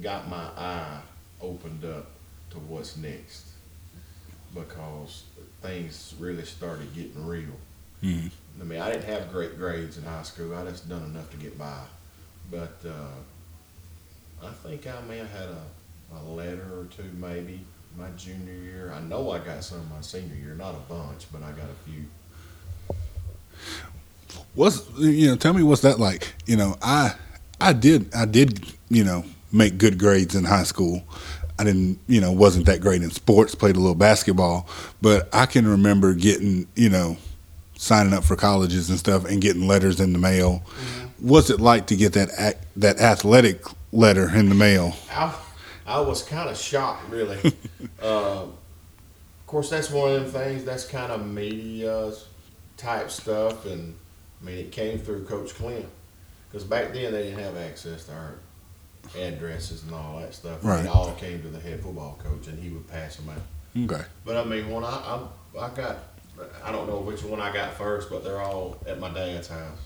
[0.00, 1.00] got my eye
[1.40, 2.06] opened up
[2.50, 3.46] to what's next
[4.54, 5.24] because
[5.62, 7.50] things really started getting real.
[8.02, 8.30] Mhm.
[8.60, 10.54] I mean, I didn't have great grades in high school.
[10.54, 11.80] I just done enough to get by.
[12.50, 15.62] But uh, I think I may have had a,
[16.14, 17.60] a letter or two maybe
[17.98, 18.92] my junior year.
[18.94, 21.90] I know I got some my senior year, not a bunch, but I got a
[21.90, 22.04] few.
[24.54, 25.36] What's you know?
[25.36, 26.34] Tell me what's that like?
[26.46, 27.14] You know, I
[27.60, 31.02] I did I did you know make good grades in high school.
[31.58, 33.54] I didn't you know wasn't that great in sports.
[33.54, 34.68] Played a little basketball,
[35.00, 37.16] but I can remember getting you know
[37.76, 40.62] signing up for colleges and stuff and getting letters in the mail.
[40.64, 41.28] Mm-hmm.
[41.28, 44.94] What's it like to get that that athletic letter in the mail?
[45.10, 45.34] I,
[45.86, 47.38] I was kind of shocked, really.
[48.02, 48.52] uh, of
[49.46, 50.64] course, that's one of them things.
[50.64, 52.12] That's kind of media
[52.76, 53.94] type stuff, and
[54.40, 55.86] I mean, it came through Coach Clint
[56.48, 58.34] because back then they didn't have access to our
[59.16, 60.64] addresses and all that stuff.
[60.64, 60.84] Right.
[60.84, 63.84] It all came to the head football coach, and he would pass them out.
[63.84, 64.04] Okay.
[64.24, 65.20] But I mean, when I, I
[65.60, 65.98] I got,
[66.64, 69.78] I don't know which one I got first, but they're all at my dad's house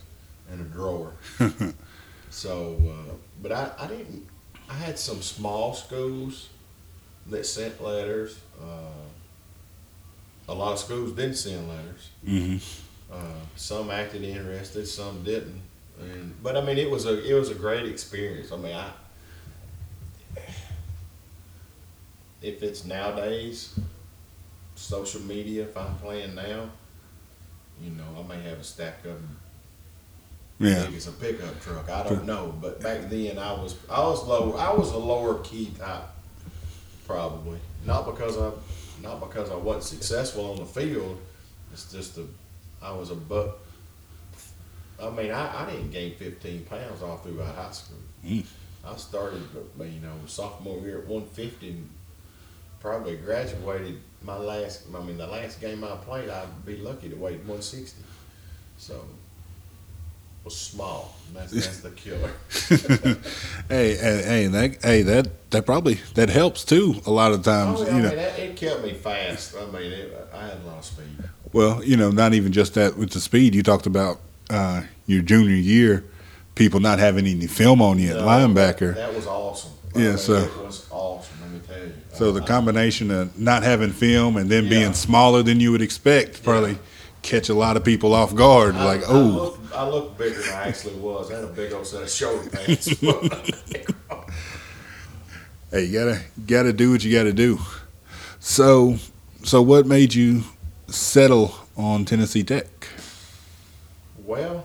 [0.53, 1.13] in a drawer.
[2.31, 4.27] so, uh, but I, I didn't.
[4.71, 6.49] I had some small schools
[7.27, 8.39] that sent letters.
[8.63, 9.09] Uh,
[10.49, 12.11] a lot of schools didn't send letters.
[12.25, 12.57] hmm
[13.13, 15.61] Uh, some acted interested, some didn't.
[16.01, 18.53] And but I mean, it was a it was a great experience.
[18.53, 18.91] I mean, I
[22.41, 23.79] if it's nowadays
[24.77, 26.71] social media, if I'm playing now,
[27.83, 29.37] you know, I may have a stack of them.
[30.61, 30.85] Yeah.
[30.85, 31.89] Maybe it's a pickup truck.
[31.89, 32.55] I don't know.
[32.61, 34.59] But back then, I was I was lower.
[34.59, 36.05] I was a lower key type,
[37.07, 38.53] probably not because I
[39.03, 41.19] not because I wasn't successful on the field.
[41.73, 42.27] It's just a
[42.83, 43.59] I was a buck.
[45.03, 47.97] I mean, I, I didn't gain 15 pounds all throughout high school.
[48.25, 48.45] Mm.
[48.85, 49.43] I started,
[49.79, 51.89] you know, sophomore year at 150 and
[52.81, 57.17] probably graduated my last, I mean, the last game I played, I'd be lucky to
[57.17, 58.03] weigh 160.
[58.79, 59.03] So,
[60.51, 61.15] was small.
[61.33, 62.33] That's, that's the killer.
[63.69, 67.01] hey, hey, hey, that, hey, that, that probably that helps too.
[67.07, 68.09] A lot of times, Oh, you I know.
[68.09, 69.55] mean, that, it kept me fast.
[69.57, 71.07] I mean, it, I had a lot of speed.
[71.53, 73.55] Well, you know, not even just that with the speed.
[73.55, 74.19] You talked about
[74.51, 76.05] uh, your junior year,
[76.57, 78.97] people not having any film on you at No, linebacker.
[78.97, 79.71] That, was awesome.
[79.95, 81.37] Yeah, mean, so- it was awesome.
[81.43, 81.93] Let me tell you.
[82.13, 84.71] so the combination of not having film and then Yeah.
[84.71, 86.79] being smaller than you would expect probably Yeah.
[87.23, 88.77] Catch a lot of people off guard.
[88.77, 91.31] I, like, I oh, I looked bigger than I actually was.
[91.31, 92.87] I had a big old set of shoulder pads.
[95.71, 97.59] hey, you gotta gotta do what you gotta do.
[98.39, 98.97] So,
[99.45, 100.43] so what made you
[100.89, 102.67] settle on Tennessee Tech?
[104.31, 104.65] well,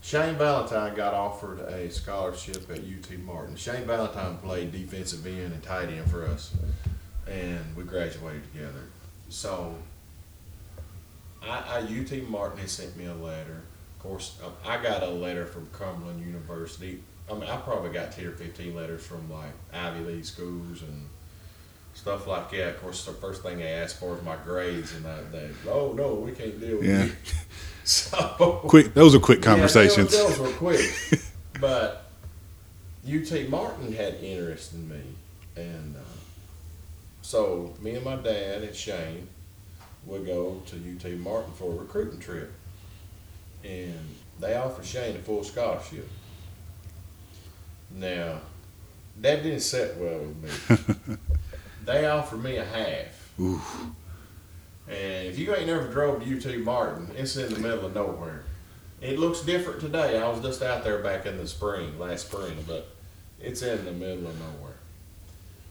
[0.00, 3.54] Shane Valentine got offered a scholarship at UT Martin.
[3.54, 6.52] Shane Valentine played defensive end and tight end for us,
[7.28, 8.84] and we graduated together.
[9.28, 9.74] So,
[11.42, 13.62] I, I UT Martin had sent me a letter.
[13.96, 17.02] Of course, um, I got a letter from Cumberland University.
[17.30, 21.06] I mean, I probably got ten or fifteen letters from like Ivy League schools and
[21.94, 22.68] stuff like that.
[22.76, 25.92] Of course, the first thing they asked for is my grades, and I, they, oh
[25.96, 27.04] no, we can't deal with Yeah.
[27.04, 27.12] you.
[27.82, 30.12] So Quick, those are quick yeah, conversations.
[30.12, 30.80] those, those were quick.
[31.60, 32.04] but
[33.04, 35.00] UT Martin had interest in me,
[35.56, 36.00] and uh,
[37.22, 39.26] so me and my dad and Shane
[40.06, 42.52] would go to UT Martin for a recruiting trip,
[43.64, 43.98] and
[44.38, 46.08] they offered Shane a full scholarship.
[47.90, 48.40] Now,
[49.20, 51.16] that didn't set well with me.
[51.84, 53.38] they offered me a half.
[53.38, 53.60] Ooh.
[54.88, 58.42] And if you ain't never drove to UT Martin, it's in the middle of nowhere.
[59.00, 60.20] It looks different today.
[60.20, 62.88] I was just out there back in the spring, last spring, but
[63.40, 64.69] it's in the middle of nowhere.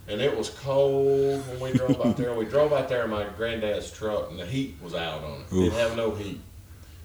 [0.10, 2.34] And it was cold when we drove out there.
[2.34, 5.50] We drove out there in my granddad's truck, and the heat was out on it.
[5.52, 6.42] Didn't have no heat.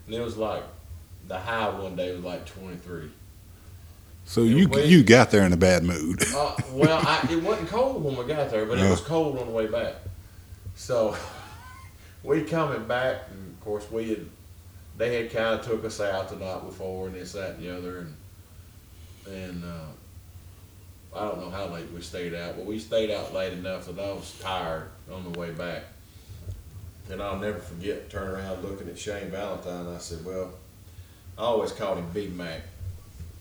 [0.07, 0.63] And it was like
[1.29, 3.11] the high one day was like 23.
[4.25, 4.87] So Yeah, you wait.
[4.89, 6.23] you got there in a bad mood.
[6.35, 9.47] Uh, well, I, it wasn't cold when we got there, but it was cold on
[9.47, 9.97] the way back.
[10.75, 11.15] So
[12.23, 14.27] we coming back, and of course we had
[14.97, 17.77] they had kind of took us out the night before and this that and the
[17.77, 18.17] other, and
[19.27, 19.89] and uh,
[21.15, 23.99] I don't know how late we stayed out, but we stayed out late enough that
[23.99, 25.85] I was tired on the way back.
[27.11, 29.87] And I'll never forget turning around looking at Shane Valentine.
[29.95, 30.53] I said, "Well,
[31.39, 32.63] I always called him Big Mac."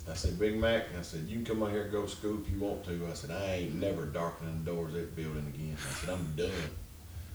[0.10, 2.54] I said, Big Mac, I said, you can come out here and go scoop if
[2.54, 3.08] you want to.
[3.10, 5.78] I said, I ain't never darkening the doors of that building again.
[5.78, 6.52] I said, I'm done.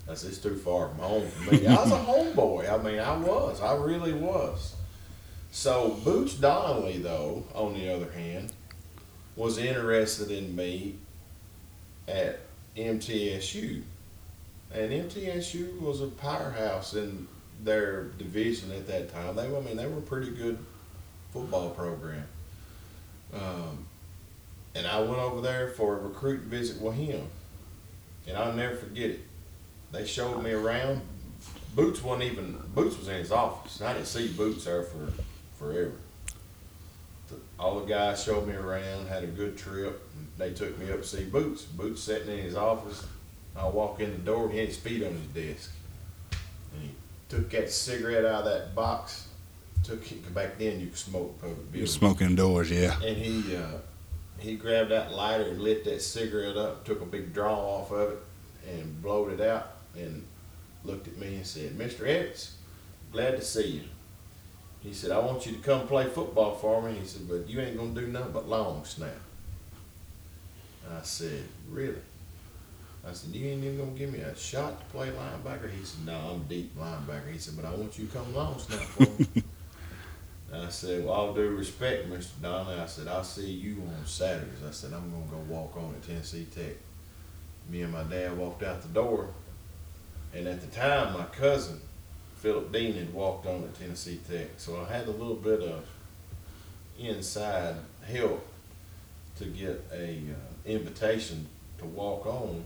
[0.08, 1.66] I said, it's too far from home for me.
[1.66, 2.70] I was a homeboy.
[2.70, 3.62] I mean, I was.
[3.62, 4.74] I really was.
[5.50, 8.52] So Boots Donnelly, though, on the other hand,
[9.38, 10.96] was interested in me
[12.08, 12.40] at
[12.76, 13.82] MTSU.
[14.74, 17.28] And MTSU was a powerhouse in
[17.62, 19.36] their division at that time.
[19.36, 20.58] They, I mean, they were a pretty good
[21.32, 22.24] football program.
[23.32, 23.86] Um,
[24.74, 27.24] and I went over there for a recruit visit with him.
[28.26, 29.20] And I'll never forget it.
[29.92, 31.00] They showed me around.
[31.76, 33.80] Boots wasn't even, Boots was in his office.
[33.80, 35.12] I didn't see Boots there for
[35.56, 35.92] forever.
[37.58, 40.02] All the guys showed me around, had a good trip.
[40.36, 41.64] They took me up to see Boots.
[41.64, 43.04] Boots sitting in his office.
[43.56, 45.72] I walk in the door he had his feet on his desk.
[46.74, 46.90] And he
[47.28, 49.26] took that cigarette out of that box.
[49.82, 51.92] Took it, back then you could smoke public buildings.
[51.92, 53.00] smoking indoors, yeah.
[53.02, 53.78] And he uh,
[54.38, 58.12] he grabbed that lighter and lit that cigarette up, took a big draw off of
[58.12, 58.18] it,
[58.70, 60.24] and blowed it out, and
[60.84, 62.00] looked at me and said, "Mr.
[62.00, 62.50] Evitts,
[63.12, 63.82] glad to see you."
[64.82, 67.60] He said, "I want you to come play football for me." He said, "But you
[67.60, 69.20] ain't gonna do nothing but long snap."
[70.90, 72.02] I said, "Really?"
[73.06, 76.06] I said, "You ain't even gonna give me a shot to play linebacker?" He said,
[76.06, 79.02] "No, I'm deep linebacker." He said, "But I want you to come long snap for
[79.02, 79.42] me."
[80.52, 82.40] I said, well, all due respect, Mr.
[82.40, 84.62] Donnelly, I said, I'll see you on Saturdays.
[84.66, 86.74] I said, I'm going to go walk on at Tennessee Tech.
[87.68, 89.28] Me and my dad walked out the door.
[90.34, 91.80] And at the time, my cousin,
[92.38, 94.48] Philip Dean, had walked on at Tennessee Tech.
[94.58, 95.84] So I had a little bit of
[96.98, 97.74] inside
[98.06, 98.46] help
[99.38, 101.46] to get a uh, invitation
[101.78, 102.64] to walk on.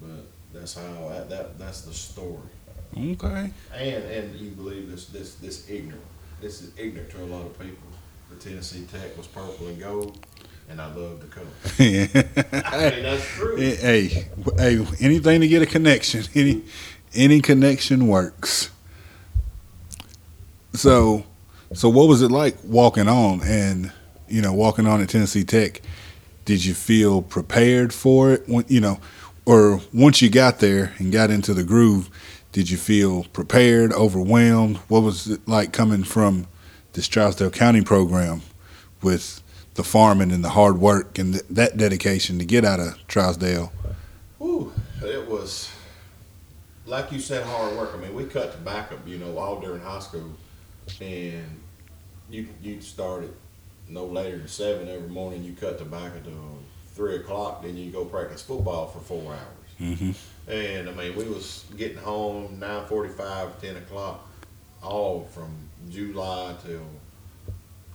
[0.00, 2.48] But that's how, I, that, that's the story.
[2.96, 3.50] Okay.
[3.74, 6.02] And and you believe this this this ignorant.
[6.40, 7.76] This is ignorant to a lot of people.
[8.30, 10.18] The Tennessee Tech was purple and gold,
[10.68, 11.46] and I love the color.
[12.64, 13.56] I mean that's true.
[13.56, 14.06] hey,
[14.56, 16.24] hey, anything to get a connection.
[16.34, 16.62] Any
[17.18, 18.70] any connection works.
[20.72, 21.24] So,
[21.74, 23.92] so what was it like walking on and
[24.28, 25.82] you know walking on at Tennessee Tech?
[26.44, 28.48] Did you feel prepared for it?
[28.48, 29.00] When, you know,
[29.44, 32.08] or once you got there and got into the groove,
[32.52, 34.76] did you feel prepared, overwhelmed?
[34.88, 36.46] What was it like coming from
[36.92, 38.42] this Trousdale County program
[39.02, 39.42] with
[39.74, 43.70] the farming and the hard work and th- that dedication to get out of Trousdale?
[44.38, 45.70] Whew, it was
[46.88, 47.90] like you said, hard work.
[47.94, 50.30] I mean, we cut tobacco, you know, all during high school,
[51.00, 51.60] and
[52.30, 53.30] you you start at
[53.88, 55.44] no later than seven every morning.
[55.44, 56.58] You cut tobacco till
[56.94, 59.68] three o'clock, then you go practice football for four hours.
[59.80, 60.50] Mm-hmm.
[60.50, 64.26] And I mean, we was getting home nine forty-five, ten o'clock,
[64.82, 65.54] all from
[65.90, 66.80] July till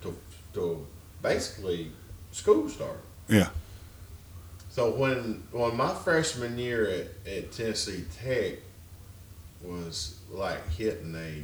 [0.01, 0.15] till
[0.53, 0.87] till
[1.21, 1.91] basically
[2.31, 3.01] school started.
[3.27, 3.49] Yeah.
[4.69, 8.59] So when when my freshman year at, at Tennessee Tech
[9.63, 11.43] was like hitting a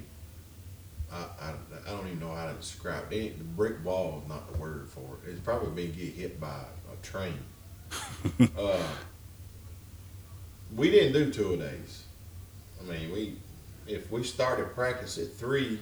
[1.11, 1.53] I, I,
[1.87, 3.15] I don't even know how to describe it.
[3.15, 5.31] Ain't- The brick wall is not the word for it.
[5.31, 6.61] It's probably been get hit by
[6.93, 7.39] a train.
[8.57, 8.83] uh,
[10.75, 12.03] we didn't do two a days.
[12.79, 13.35] I mean, we
[13.87, 15.79] if we started practice at three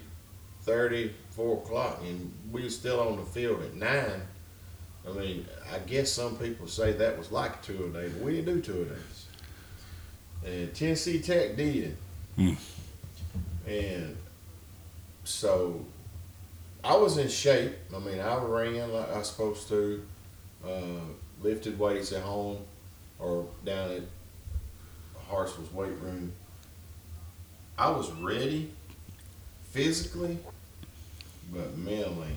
[0.62, 4.22] thirty, four o'clock, and we were still on the field at nine.
[5.08, 8.36] I mean, I guess some people say that was like two a day, but we
[8.36, 9.26] didn't do two a days.
[10.46, 11.98] And Tennessee Tech did.
[12.38, 12.54] Hmm.
[13.68, 14.16] And
[15.24, 15.86] so
[16.84, 17.74] I was in shape.
[17.94, 20.06] I mean, I ran like I was supposed to,
[20.66, 21.02] uh,
[21.42, 22.60] lifted weights at home
[23.20, 24.02] or down at
[25.28, 26.32] Hartsville's weight room.
[27.78, 28.72] I was ready
[29.72, 30.38] physically,
[31.54, 32.36] but mentally,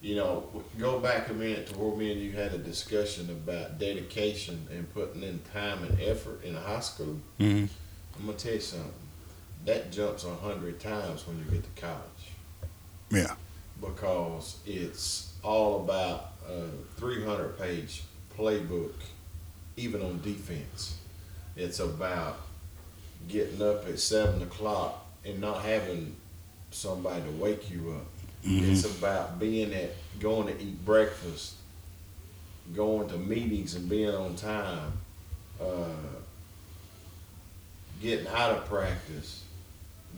[0.00, 0.48] you know,
[0.78, 4.92] go back a minute to where me and you had a discussion about dedication and
[4.94, 7.20] putting in time and effort in high school.
[7.38, 7.66] Mm-hmm.
[8.18, 8.92] I'm gonna tell you something.
[9.64, 12.32] That jumps a hundred times when you get to college
[13.10, 13.34] Yeah.
[13.80, 16.66] because it's all about a
[16.98, 18.02] 300 page
[18.36, 18.94] playbook,
[19.76, 20.96] even on defense.
[21.56, 22.38] It's about
[23.28, 26.16] getting up at seven o'clock and not having
[26.70, 28.06] somebody to wake you up.
[28.48, 28.72] Mm-hmm.
[28.72, 29.90] It's about being at
[30.20, 31.54] going to eat breakfast,
[32.74, 34.92] going to meetings and being on time,
[35.60, 35.84] uh,
[38.00, 39.44] getting out of practice,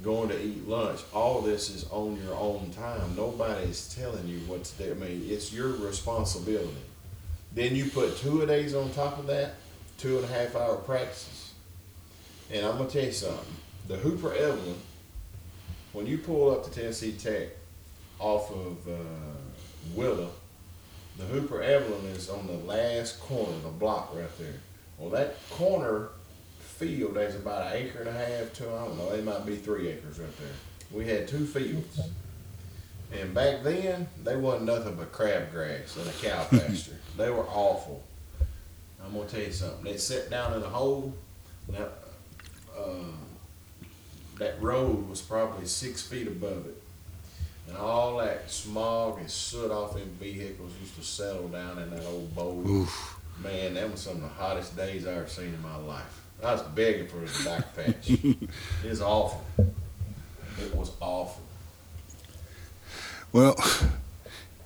[0.03, 1.01] going to eat lunch.
[1.13, 3.15] All this is on your own time.
[3.17, 4.91] Nobody's telling you what to do.
[4.93, 6.73] I mean, it's your responsibility.
[7.55, 9.55] Then you put two a days on top of that,
[9.99, 11.53] two and a half hour practices.
[12.51, 13.55] And I'm gonna tell you something.
[13.89, 14.77] The Hooper Eblen,
[15.93, 17.49] when you pull up to Tennessee Tech
[18.19, 18.93] off of uh,
[21.19, 24.55] the Hooper Eblen is on the last corner the block right there.
[24.99, 26.09] Well, that corner
[26.83, 29.11] field is about an acre and a half to I don't know.
[29.13, 30.49] It might be three acres right there.
[30.91, 32.01] We had two fields.
[33.13, 36.99] And back then, they wasn't nothing but crabgrass and a cow pasture.
[37.17, 38.03] they were awful.
[39.05, 39.85] I'm gonna tell you something.
[39.85, 41.15] They sat down in a hole.
[41.71, 41.89] Now,
[42.77, 43.13] uh,
[44.39, 46.83] that road was probably six feet above it,
[47.69, 52.05] and all that smog and soot off them vehicles used to settle down in that
[52.07, 52.65] old bowl.
[52.67, 53.19] Oof.
[53.43, 56.22] Man, that was some of the hottest days I ever seen in my life.
[56.43, 58.11] I was begging for his back patch.
[58.11, 58.49] it
[58.89, 59.45] was awful.
[60.61, 61.43] It was awful.
[63.33, 63.57] Well,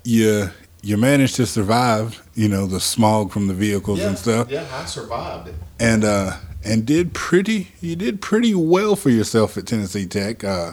[0.04, 0.50] you
[0.82, 4.50] you managed to survive, you know, the smog from the vehicles yeah, and stuff.
[4.50, 5.54] Yeah, I survived it.
[5.78, 10.44] And uh and did pretty you did pretty well for yourself at Tennessee Tech.
[10.44, 10.72] Uh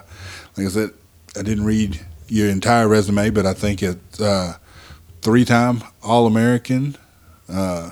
[0.58, 0.92] like I said,
[1.38, 4.58] I didn't read your entire resume, but I think it's uh
[5.22, 6.96] three time All American,
[7.50, 7.92] uh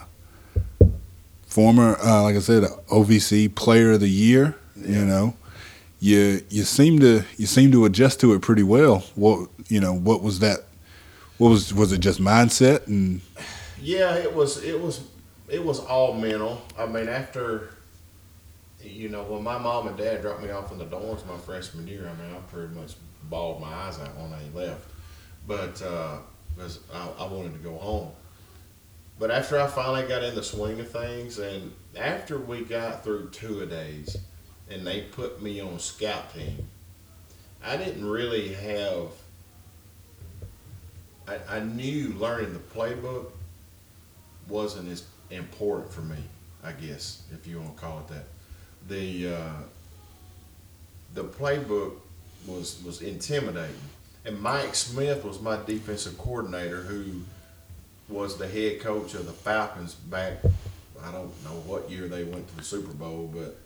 [1.51, 4.99] former uh like I said, OVC player of the year, yeah.
[4.99, 5.35] you know
[6.01, 9.05] you you seem to you seem to adjust to it pretty well.
[9.15, 10.61] What you know, what was that?
[11.37, 13.21] What was was it just mindset and?
[13.79, 15.01] Yeah, it was it was
[15.47, 16.61] it was all mental.
[16.77, 17.69] I mean, after
[18.81, 21.87] you know when my mom and dad dropped me off in the dorms my freshman
[21.87, 22.95] year, I mean, I pretty much
[23.29, 24.87] bawled my eyes out when they left,
[25.47, 25.73] but
[26.55, 28.11] because uh, I, I wanted to go home.
[29.21, 33.29] But after I finally got in the swing of things, and after we got through
[33.29, 34.17] two a days
[34.67, 36.67] and they put me on scout team,
[37.63, 39.09] I didn't really have.
[41.27, 43.27] I, I knew learning the playbook
[44.47, 46.17] wasn't as important for me.
[46.63, 48.25] I guess if you want to call it that.
[48.87, 49.53] The uh,
[51.13, 51.93] the playbook
[52.47, 53.75] was was intimidating,
[54.25, 57.21] and Mike Smith was my defensive coordinator, who
[58.11, 60.37] was the head coach of the Falcons back.
[61.03, 63.57] I don't know what year they went to the Super Bowl, but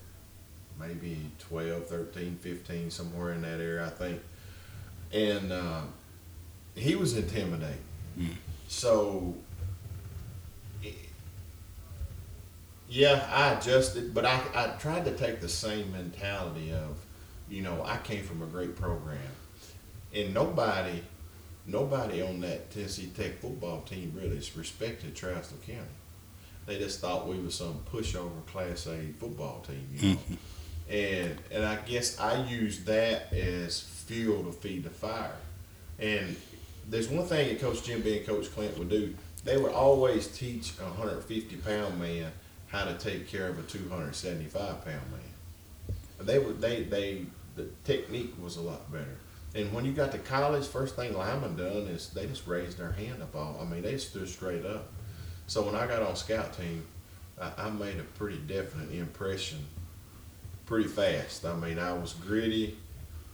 [0.79, 4.21] maybe 12, 13, 15, somewhere in that area, I think.
[5.13, 5.81] And uh,
[6.75, 7.77] he was intimidating.
[8.19, 8.35] Mm.
[8.67, 9.35] So,
[12.89, 16.97] yeah, I adjusted, but I, I tried to take the same mentality of,
[17.49, 19.17] you know, I came from a great program.
[20.13, 21.03] And nobody,
[21.67, 25.81] nobody on that Tennessee Tech football team really respected Trousdale County.
[26.65, 30.19] They just thought we were some pushover Class A football team, you know.
[30.87, 35.35] And and I guess I use that as fuel to feed the fire.
[35.97, 36.35] And
[36.87, 39.15] there's one thing that Coach Jim B and Coach Clint would do.
[39.43, 42.31] They would always teach a 150 pound man
[42.67, 45.95] how to take care of a 275 pound man.
[46.19, 49.17] They would they they the technique was a lot better.
[49.55, 52.91] And when you got to college, first thing linemen done is they just raised their
[52.91, 53.57] hand up all.
[53.61, 54.91] I mean, they stood straight up.
[55.47, 56.85] So when I got on scout team,
[57.41, 59.59] I, I made a pretty definite impression
[60.65, 61.45] pretty fast.
[61.45, 62.77] I mean, I was gritty.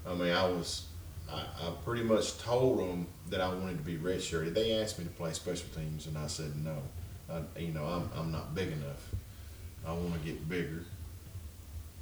[0.08, 0.86] I mean, I was.
[1.32, 4.54] I, I pretty much told them that I wanted to be redshirted.
[4.54, 6.78] They asked me to play special teams, and I said no.
[7.32, 9.10] I, you know, I'm I'm not big enough.
[9.88, 10.84] I want to get bigger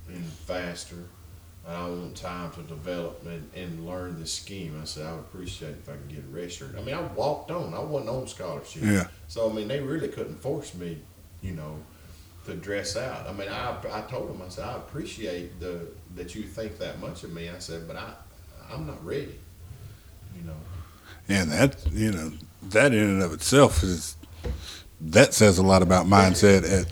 [0.07, 1.05] and faster.
[1.69, 4.79] And I want time to develop and, and learn the scheme.
[4.81, 6.73] I said I would appreciate if I could get a red shirt.
[6.75, 7.75] I mean, I walked on.
[7.75, 8.81] I wasn't on scholarship.
[8.81, 9.07] Yeah.
[9.27, 10.97] So I mean, they really couldn't force me,
[11.43, 11.77] you know,
[12.45, 13.27] to dress out.
[13.27, 16.99] I mean, I, I told them, I said, I appreciate the that you think that
[16.99, 17.49] much of me.
[17.49, 18.13] I said, but I,
[18.73, 19.35] I'm not ready,
[20.35, 20.57] you know.
[21.27, 22.31] And that, you know,
[22.63, 24.17] that in and of itself is,
[24.99, 26.87] that says a lot about mindset at,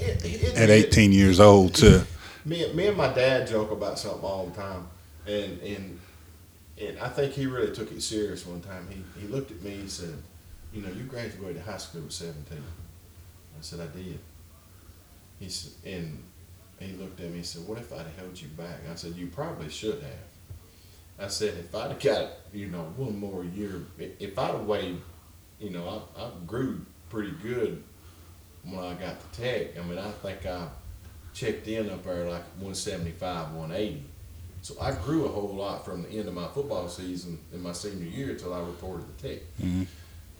[0.00, 2.04] it, it, at 18 years old to.
[2.44, 4.86] Me, me and my dad joke about something all the time.
[5.26, 6.00] And, and,
[6.80, 8.88] and I think he really took it serious one time.
[8.90, 10.14] He, he looked at me and said,
[10.72, 12.58] you know, you graduated high school at 17.
[12.58, 14.18] I said, I did.
[15.38, 16.22] He said, and
[16.82, 19.28] he looked at me and said, "What if I'd held you back?" I said, "You
[19.28, 24.38] probably should have." I said, "If I'd have got you know one more year, if
[24.38, 25.00] I'd have waited,
[25.58, 27.82] you know, I, I grew pretty good
[28.64, 29.78] when I got to Tech.
[29.78, 30.68] I mean, I think I
[31.34, 34.02] checked in up there like 175, 180,
[34.62, 37.72] So I grew a whole lot from the end of my football season in my
[37.72, 39.38] senior year until I reported the Tech.
[39.60, 39.86] Mhm.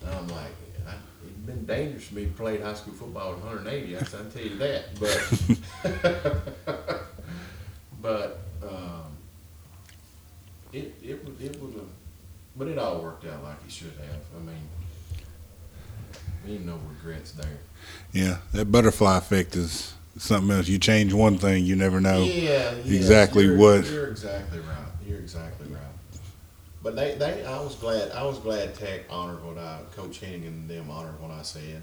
[0.02, 0.52] And I'm like,
[0.86, 3.96] I, it's been dangerous for me to play high school football at 180.
[3.96, 4.84] I can tell you that.
[5.00, 7.02] But
[8.02, 9.16] but um,
[10.72, 11.88] it it would it would have,
[12.56, 14.22] but it all worked out like it should have.
[14.36, 14.68] I mean,
[16.56, 17.58] ain't no regrets there.
[18.12, 20.68] Yeah, that butterfly effect is something else.
[20.68, 22.22] You change one thing, you never know.
[22.24, 24.76] Yeah, yeah, exactly you're, what- You're exactly right.
[25.06, 25.78] You're exactly right.
[26.82, 28.10] But they, they, I was glad.
[28.12, 31.80] I was glad Tech honored what I, Coach Hennigan and them honored what I said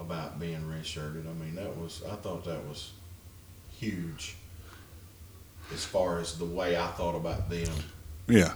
[0.00, 1.24] about being redshirted.
[1.28, 2.02] I mean, that was.
[2.10, 2.90] I thought that was
[3.78, 4.34] huge.
[5.72, 7.68] As far as the way I thought about them.
[8.26, 8.54] Yeah,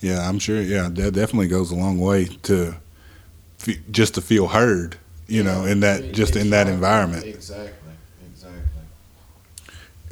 [0.00, 0.60] yeah, I'm sure.
[0.60, 2.74] Yeah, that definitely goes a long way to
[3.56, 4.96] fe- just to feel heard.
[5.26, 7.24] You know, in that It- just in that environment.
[7.24, 7.81] Exactly.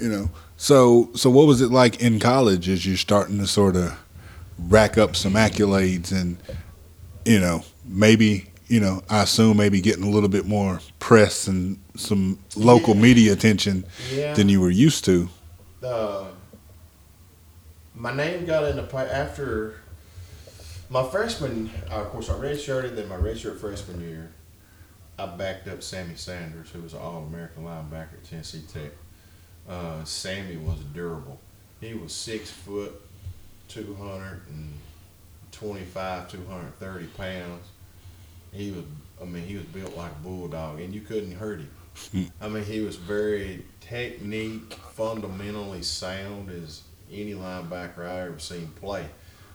[0.01, 3.77] You know, so so what was it like in college as you're starting to sort
[3.77, 3.99] of
[4.69, 6.37] rack up some accolades and
[7.25, 11.79] you know maybe you know I assume maybe getting a little bit more press and
[11.97, 13.03] some local Yeah.
[13.03, 14.33] media attention Yeah.
[14.35, 15.29] than you were used to.
[15.85, 16.25] uh,
[17.95, 19.75] my name got in the after
[20.89, 21.71] my freshman.
[21.91, 22.97] Uh, of course, I redshirted.
[22.97, 24.31] Then my redshirt freshman year,
[25.19, 28.93] I backed up Sammy Sanders, who was an All-American linebacker at Tennessee Tech.
[29.71, 31.39] Uh, Sammy was durable.
[31.81, 33.01] He was six foot,
[33.69, 34.73] two hundred and
[35.53, 37.65] twenty-five, two hundred thirty pounds.
[38.53, 38.85] He was.
[39.23, 41.71] I mean, he was built like a bulldog, and you couldn't hurt him.
[42.41, 49.05] I mean, he was very technique, fundamentally sound as any linebacker I ever seen play.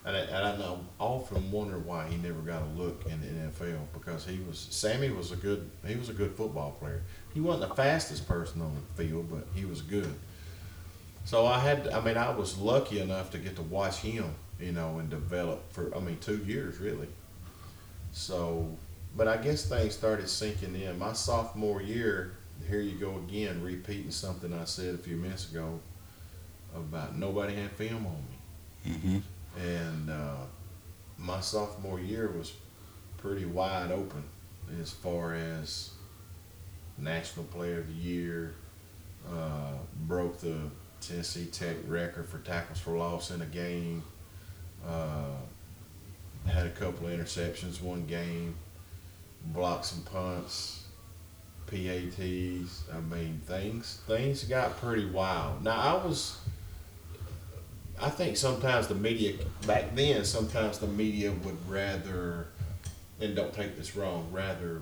[0.06, 3.80] And I, and I often wonder why he never got a look in the NFL
[3.92, 7.02] because he was Sammy was a good he was a good football player.
[7.36, 10.16] He wasn't the fastest person on the field, but he was good.
[11.26, 14.72] So I had I mean I was lucky enough to get to watch him, you
[14.72, 17.10] know, and develop for I mean two years really.
[18.14, 18.70] So,
[19.18, 20.98] but I guess things started sinking in.
[20.98, 22.32] My sophomore year,
[22.70, 25.82] here you go again, repeating something I said a few minutes ago
[26.74, 28.94] about nobody had film on me.
[28.94, 29.62] Mm-hmm.
[29.68, 30.46] And uh,
[31.18, 32.54] my sophomore year was
[33.18, 34.24] pretty wide open
[34.80, 35.92] as far as
[36.98, 38.56] National Player of the Year,
[39.30, 40.58] uh, broke the
[41.02, 44.04] Tennessee Tech record for tackles for loss in a game,
[44.88, 45.36] uh,
[46.48, 48.56] had a couple of interceptions one game,
[49.48, 50.84] blocked some punts,
[51.68, 52.84] PATs.
[52.94, 55.64] I mean, things things got pretty wild.
[55.64, 56.38] Now I was
[58.00, 59.34] I think sometimes the media
[59.66, 62.48] back then, sometimes the media would rather,
[63.22, 64.82] and don't take this wrong, rather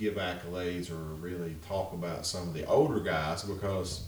[0.00, 4.04] give accolades or really talk about some of the older guys because,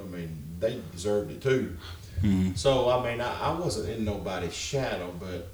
[0.00, 1.76] I mean, they deserved it too.
[2.22, 2.56] Mhm.
[2.56, 5.48] So I mean, I, I wasn't in nobody's shadow, but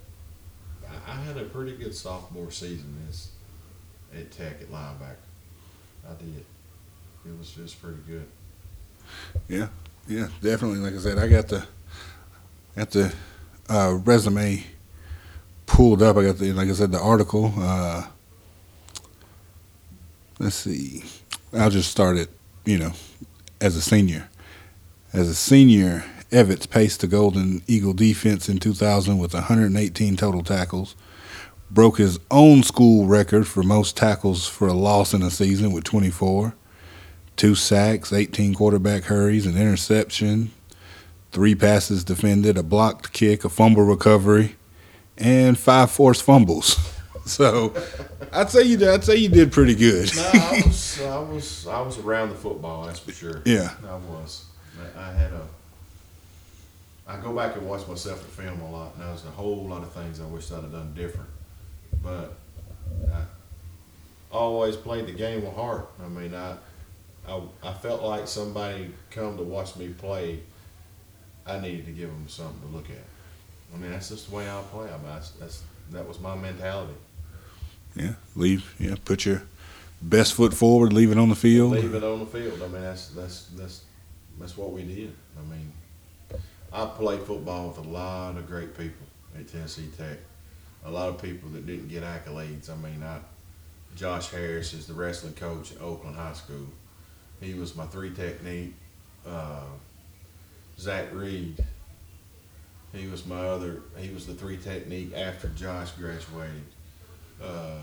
[0.88, 3.28] I, I had a pretty good sophomore season as
[4.14, 5.16] at Tech at linebacker.
[6.08, 6.44] I did.
[7.26, 8.26] It was just pretty good.
[9.48, 9.68] Yeah,
[10.08, 10.78] yeah, definitely.
[10.78, 11.66] Like I said, I got the
[12.76, 13.12] got the
[13.68, 14.64] uh, resume
[15.66, 16.16] pulled up.
[16.16, 17.52] I got the like I said the article.
[17.56, 18.04] Uh,
[20.40, 21.04] let's see.
[21.52, 22.30] I'll just start it.
[22.64, 22.92] You know,
[23.60, 24.28] as a senior.
[25.12, 30.96] As a senior, Evitts paced the Golden Eagle defense in 2000 with 118 total tackles.
[31.70, 35.84] Broke his own school record for most tackles for a loss in a season with
[35.84, 36.54] 24
[37.40, 40.50] two sacks, 18 quarterback hurries, an interception,
[41.32, 44.56] three passes defended, a blocked kick, a fumble recovery,
[45.16, 46.76] and five forced fumbles.
[47.30, 47.72] So,
[48.32, 48.88] I'd say you did.
[48.88, 50.10] I'd say you did pretty good.
[50.16, 52.86] No, I was, I was, I was around the football.
[52.86, 53.40] That's for sure.
[53.44, 53.70] Yeah.
[53.88, 54.46] I was.
[54.98, 55.46] I- had a.
[57.06, 59.82] I go back and watch myself in film a lot, and there's a whole lot
[59.82, 61.28] of things I wish I'd have done different.
[62.02, 62.34] But
[63.12, 63.22] I
[64.32, 65.88] always played the game with heart.
[66.04, 66.56] I mean, I,
[67.28, 70.40] I, I felt like somebody come to watch me play.
[71.46, 73.04] I needed to give them something to look at.
[73.74, 74.88] I mean, that's just the way I play.
[74.88, 76.94] I mean, that's, that's that was my mentality.
[77.94, 78.74] Yeah, leave.
[78.78, 79.42] Yeah, put your
[80.00, 81.72] best foot forward, leave it on the field.
[81.72, 82.62] leave it on the field.
[82.62, 83.84] I mean, that's that's that's
[84.38, 85.14] that's what we did.
[85.38, 85.72] I mean,
[86.72, 89.06] I played football with a lot of great people
[89.38, 90.18] at Tennessee Tech.
[90.84, 92.70] A lot of people that didn't get accolades.
[92.70, 93.18] I mean, I
[93.96, 96.66] Josh Harris is the wrestling coach at Oakland High School.
[97.40, 98.74] He was my three technique.
[99.26, 99.64] Uh,
[100.78, 101.62] Zach Reed.
[102.92, 103.82] He was my other.
[103.98, 106.64] He was the three technique after Josh graduated.
[107.42, 107.78] Uh,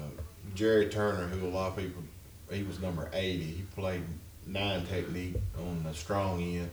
[0.55, 2.03] Jerry Turner, who a lot of people,
[2.51, 3.43] he was number 80.
[3.43, 4.03] He played
[4.45, 6.70] nine technique on the strong end.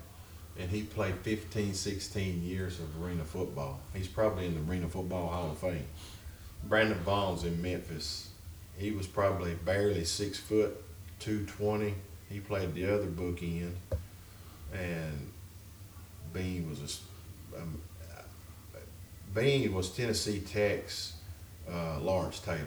[0.59, 3.80] and he played 15, 16 years of arena football.
[3.93, 5.85] He's probably in the Arena Football Hall of Fame.
[6.62, 8.28] Brandon Vaughn's in Memphis.
[8.78, 10.80] He was probably barely six foot,
[11.18, 11.95] 220.
[12.30, 13.76] He played the other book end.
[14.72, 15.32] And
[16.32, 17.03] Bean was
[17.55, 17.61] a.
[17.61, 17.80] Um,
[19.35, 21.14] Bean was Tennessee Tech's
[21.71, 22.61] uh, Lawrence Taylor.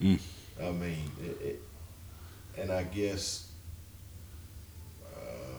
[0.00, 0.20] Mm.
[0.60, 1.62] I mean, it, it,
[2.58, 3.50] and I guess
[5.14, 5.58] uh,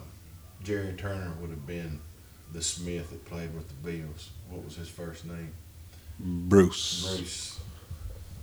[0.63, 1.99] Jerry Turner would have been
[2.51, 4.29] the Smith that played with the Bills.
[4.49, 5.51] What was his first name?
[6.19, 7.15] Bruce.
[7.17, 7.59] Bruce.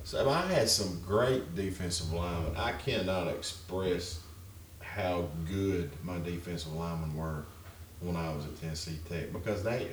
[0.05, 2.57] So I had some great defensive linemen.
[2.57, 4.21] I cannot express
[4.81, 7.45] how good my defensive linemen were
[8.01, 9.89] when I was at Tennessee Tech because they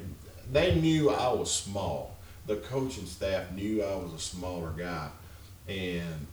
[0.51, 2.16] they knew I was small.
[2.47, 5.09] The coaching staff knew I was a smaller guy,
[5.67, 6.25] and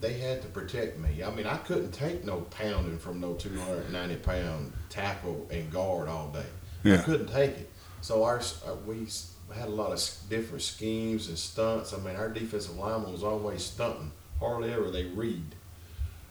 [0.00, 1.22] they had to protect me.
[1.22, 6.28] I mean, I couldn't take no pounding from no 290 pound tackle and guard all
[6.28, 6.46] day.
[6.82, 6.94] Yeah.
[6.94, 7.70] I couldn't take it.
[8.00, 9.06] So our uh, we
[9.54, 11.94] had a lot of different schemes and stunts.
[11.94, 14.12] I mean, our defensive lineman was always stunting.
[14.40, 15.54] Hardly ever they read.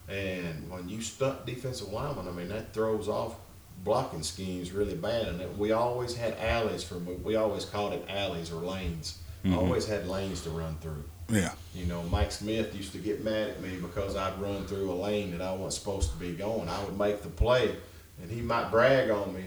[0.08, 3.36] And when you stunt defensive lineman, I mean that throws off
[3.84, 5.28] blocking schemes really bad.
[5.28, 9.20] And we always had alleys for we always called it alleys or lanes.
[9.46, 9.58] Mhm.
[9.58, 11.04] Always had lanes to run through.
[11.30, 11.52] Yeah.
[11.76, 14.94] You know, Mike Smith used to get mad at me because I'd run through a
[14.94, 16.70] lane that I wasn't supposed to be going.
[16.70, 17.76] I would make the play,
[18.22, 19.46] and he might brag on me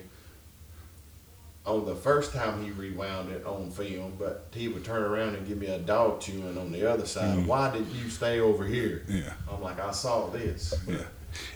[1.65, 5.47] on the first time he rewound it on film, but he would turn around and
[5.49, 7.39] give me a dog chewing on the other side.
[7.39, 7.47] Mhm.
[7.47, 9.03] Why did you stay over here?
[9.09, 9.33] Yeah.
[9.51, 10.75] I'm like, I saw this.
[10.87, 10.99] Yeah.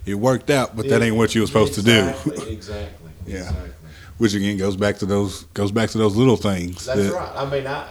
[0.04, 1.92] It worked out, but that ain't what you were supposed to do.
[2.08, 3.10] Exactly, exactly.
[3.26, 3.36] Yeah.
[3.38, 3.70] Exactly.
[4.18, 6.84] Which again goes back to those goes back to those little things.
[6.84, 7.30] That's that- right.
[7.36, 7.86] I mean, I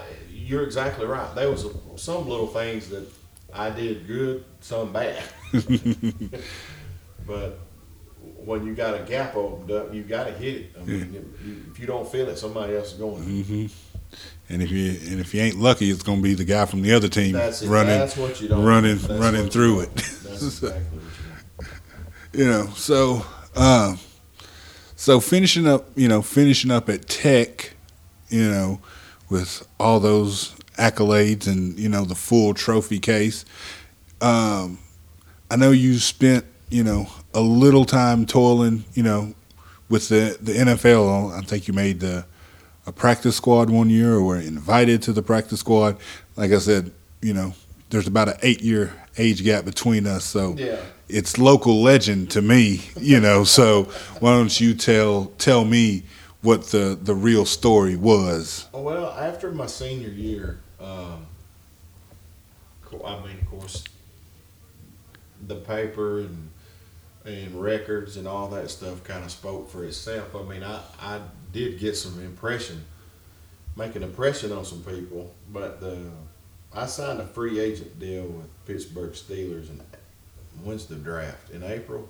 [0.49, 1.33] you're exactly right.
[1.35, 1.65] There was
[1.97, 3.07] some little things that
[3.53, 5.23] I did good, some bad.
[7.27, 7.59] but
[8.21, 10.71] when you got a gap opened up, you got to hit it.
[10.79, 13.23] I mean, if, you, if you don't feel it, somebody else is going.
[13.23, 13.43] to.
[13.43, 13.65] hmm
[14.49, 16.93] And if you and if you ain't lucky, it's gonna be the guy from the
[16.93, 18.63] other team That's running, That's what you don't.
[18.65, 19.95] running, That's running through it.
[19.95, 21.03] That's exactly what
[22.33, 22.65] you you know.
[22.75, 23.23] So,
[23.55, 23.99] um,
[24.95, 27.75] so finishing up, you know, finishing up at Tech,
[28.29, 28.81] you know,
[29.29, 33.45] with all those accolades and you know the full trophy case.
[34.21, 34.79] Um,
[35.51, 39.33] I know you spent, you know, a little time toiling, you know,
[39.89, 41.31] with the the NFL.
[41.37, 42.25] I think you made the
[42.85, 45.97] a practice squad one year, or were invited to the practice squad.
[46.35, 47.53] Like I said, you know,
[47.89, 50.77] there's about an eight year age gap between us, so Yeah.
[51.09, 53.43] it's local legend to me, you know.
[53.43, 53.83] So
[54.19, 56.03] why don't you tell tell me
[56.41, 58.67] what the the real story was?
[58.73, 61.25] Well, after my senior year, um,
[63.05, 63.83] I mean, of course,
[65.47, 66.49] the paper and
[67.25, 70.35] and records and all that stuff kind of spoke for itself.
[70.35, 71.19] I mean, I, I
[71.51, 72.83] did get some impression,
[73.75, 75.99] make an impression on some people, but the,
[76.73, 79.81] I signed a free agent deal with Pittsburgh Steelers and
[80.63, 82.07] when's the draft in April?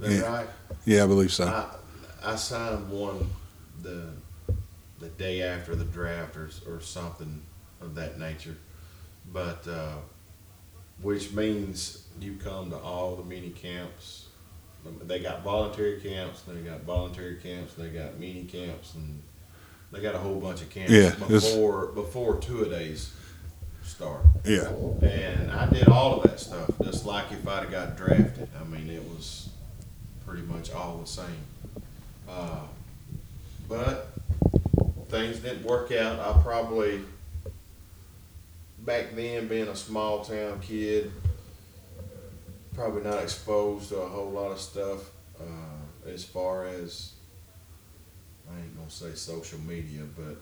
[0.00, 0.20] Yeah.
[0.20, 0.48] right?
[0.84, 1.46] Yeah, I believe so.
[1.46, 3.28] I, I signed one
[3.82, 4.08] the
[4.98, 7.42] the day after the draft or, or something
[7.80, 8.56] of that nature,
[9.32, 9.96] but uh,
[11.00, 14.26] which means you come to all the mini camps.
[15.06, 16.42] They got voluntary camps.
[16.42, 17.74] They got voluntary camps.
[17.74, 19.22] They got mini camps, and
[19.92, 23.12] they got a whole bunch of camps Yeah, before before two a days
[23.84, 24.24] start.
[24.44, 24.68] Yeah,
[25.02, 28.48] And I did all of that stuff, just like if I'd have got drafted.
[28.60, 29.50] I mean, it was
[30.26, 31.26] pretty much all the same.
[32.28, 32.60] Uh,
[33.68, 34.08] but
[35.08, 36.18] things didn't work out.
[36.20, 37.02] I probably,
[38.80, 41.10] back then, being a small town kid,
[42.74, 45.10] probably not exposed to a whole lot of stuff
[45.40, 47.12] uh, as far as,
[48.50, 50.36] I ain't to say social media, but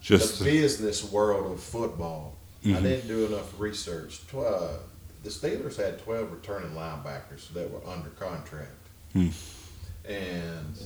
[0.00, 2.36] just the business world of football.
[2.64, 2.82] I Mhm.
[2.82, 4.20] didn't do enough research.
[4.34, 4.78] Uh,
[5.22, 8.70] the Steelers had 12 returning linebackers that were under contract.
[9.12, 9.28] Hmm.
[10.06, 10.76] And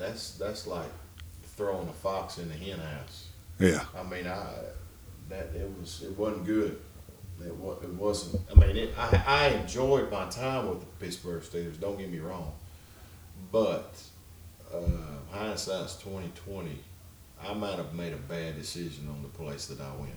[0.00, 0.88] that's that's like
[1.56, 3.28] throwing a fox in the hen house.
[3.58, 4.46] yeah, I mean, I
[5.28, 6.80] that it was it wasn't good.
[7.44, 8.42] It, wa- it wasn't.
[8.50, 11.78] I mean, it, I I enjoyed my time with the Pittsburgh Steelers.
[11.80, 12.52] Don't get me wrong,
[13.52, 14.00] but
[14.74, 14.78] uh,
[15.30, 16.78] hindsight's twenty twenty.
[17.42, 20.12] I might have made a bad decision on the place that I went.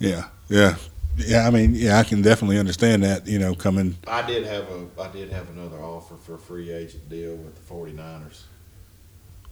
[0.00, 0.74] yeah, yeah,
[1.16, 1.46] yeah.
[1.46, 3.26] I mean, yeah, I can definitely understand that.
[3.26, 3.96] You know, coming.
[4.06, 7.54] I did have a I did have another offer for a free agent deal with
[7.54, 8.42] the 49ers.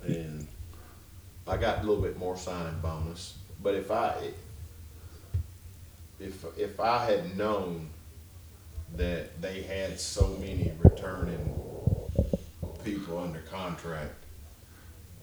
[0.07, 0.49] And
[1.47, 3.37] I got a little bit more signing bonus.
[3.63, 4.15] But if I
[6.19, 7.89] if if I had known
[8.97, 11.55] that they had so many returning
[12.85, 14.15] people under contract,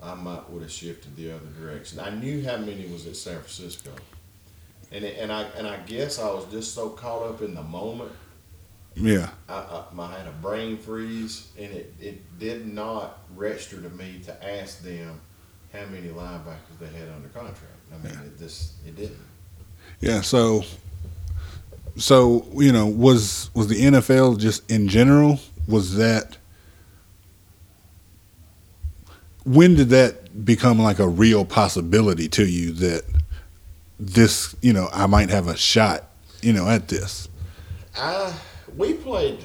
[0.01, 1.99] I might would have shifted the other direction.
[1.99, 3.91] I knew how many was at San Francisco,
[4.91, 7.63] and it, and I and I guess I was just so caught up in the
[7.63, 8.11] moment.
[8.95, 9.29] Yeah.
[9.47, 14.21] I, I, I had a brain freeze, and it, it did not register to me
[14.25, 15.19] to ask them
[15.71, 17.61] how many linebackers they had under contract.
[17.93, 19.19] I mean, it just it didn't.
[19.99, 20.21] Yeah.
[20.21, 20.63] So,
[21.95, 25.39] so you know, was was the NFL just in general?
[25.67, 26.37] Was that
[29.45, 33.03] when did that become like a real possibility to you that
[33.99, 36.05] this, you know, I might have a shot,
[36.41, 37.27] you know, at this?
[37.97, 38.33] I
[38.75, 39.39] we played.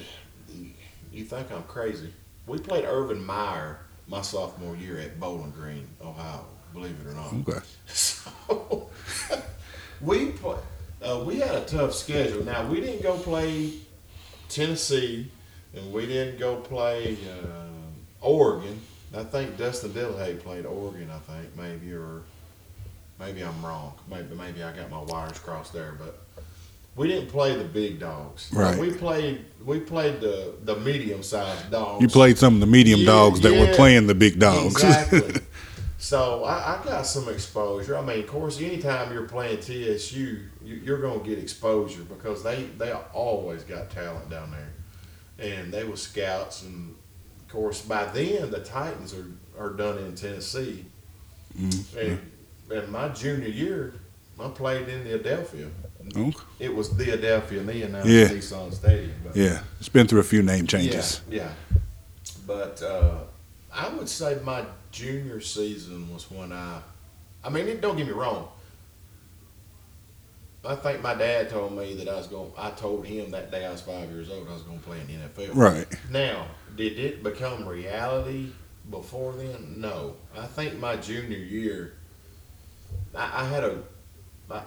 [1.12, 2.12] You think I'm crazy?
[2.46, 6.44] We played Urban Meyer my sophomore year at Bowling Green, Ohio.
[6.72, 7.32] Believe it or not.
[7.48, 7.64] Okay.
[7.86, 8.90] So
[10.00, 10.58] we play,
[11.02, 12.44] uh, we had a tough schedule.
[12.44, 13.74] Now we didn't go play
[14.48, 15.30] Tennessee,
[15.74, 18.80] and we didn't go play uh, Oregon.
[19.14, 21.10] I think Dustin Dillhay played Oregon.
[21.10, 22.22] I think maybe or
[23.24, 23.94] maybe I'm wrong.
[24.10, 26.18] Maybe maybe I got my wires crossed there, but
[26.96, 28.50] we didn't play the big dogs.
[28.52, 28.78] Right.
[28.78, 32.02] We played we played the the medium sized dogs.
[32.02, 34.74] You played some of the medium Yeah, dogs that were playing the big dogs.
[34.74, 35.40] Exactly.
[35.98, 37.96] so I, I got some exposure.
[37.96, 42.42] I mean, of course, anytime you're playing TSU, you, you're going to get exposure because
[42.42, 46.62] they they always got talent down there, and they were scouts.
[46.62, 46.94] And
[47.40, 50.86] of course, by then the Titans are are done in Tennessee.
[51.58, 51.98] Mm-hmm.
[51.98, 52.31] And
[52.72, 53.94] and my junior year,
[54.40, 55.70] I played in Adelphia.
[56.16, 56.36] Okay.
[56.58, 58.28] It was Adelphia then, now Yeah.
[58.28, 59.14] Nissan Stadium.
[59.24, 61.20] But Yeah, it's been through a few name changes.
[61.30, 61.78] yeah, yeah.
[62.46, 63.18] But uh,
[63.72, 66.80] I would say my junior season was when I.
[67.44, 68.48] I mean, it, don't get me wrong.
[70.64, 72.52] I think my dad told me that I was going.
[72.56, 75.00] I told him that day I was five years old I was going to play
[75.00, 75.54] in the NFL.
[75.54, 75.86] Right.
[76.10, 76.46] Now,
[76.76, 78.50] did it become reality
[78.90, 79.74] before then?
[79.78, 80.14] No.
[80.36, 81.94] I think my junior year,
[83.14, 83.82] I, I had a.
[84.50, 84.62] I,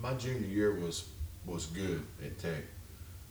[0.00, 1.08] my junior year was
[1.46, 2.62] was good at Tech.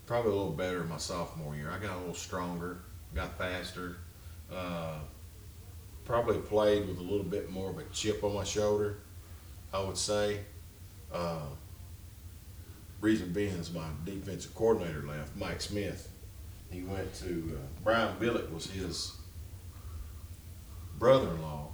[0.05, 1.70] Probably a little better my sophomore year.
[1.70, 2.80] I got a little stronger,
[3.14, 3.97] got faster.
[4.51, 4.99] Uh,
[6.05, 8.97] probably played with a little bit more of a chip on my shoulder.
[9.74, 10.39] I would say.
[11.12, 11.45] Uh,
[13.01, 16.10] reason being is my defensive coordinator left, Mike Smith.
[16.70, 19.16] He went to uh, Brian Billick was his
[20.99, 21.66] brother-in-law,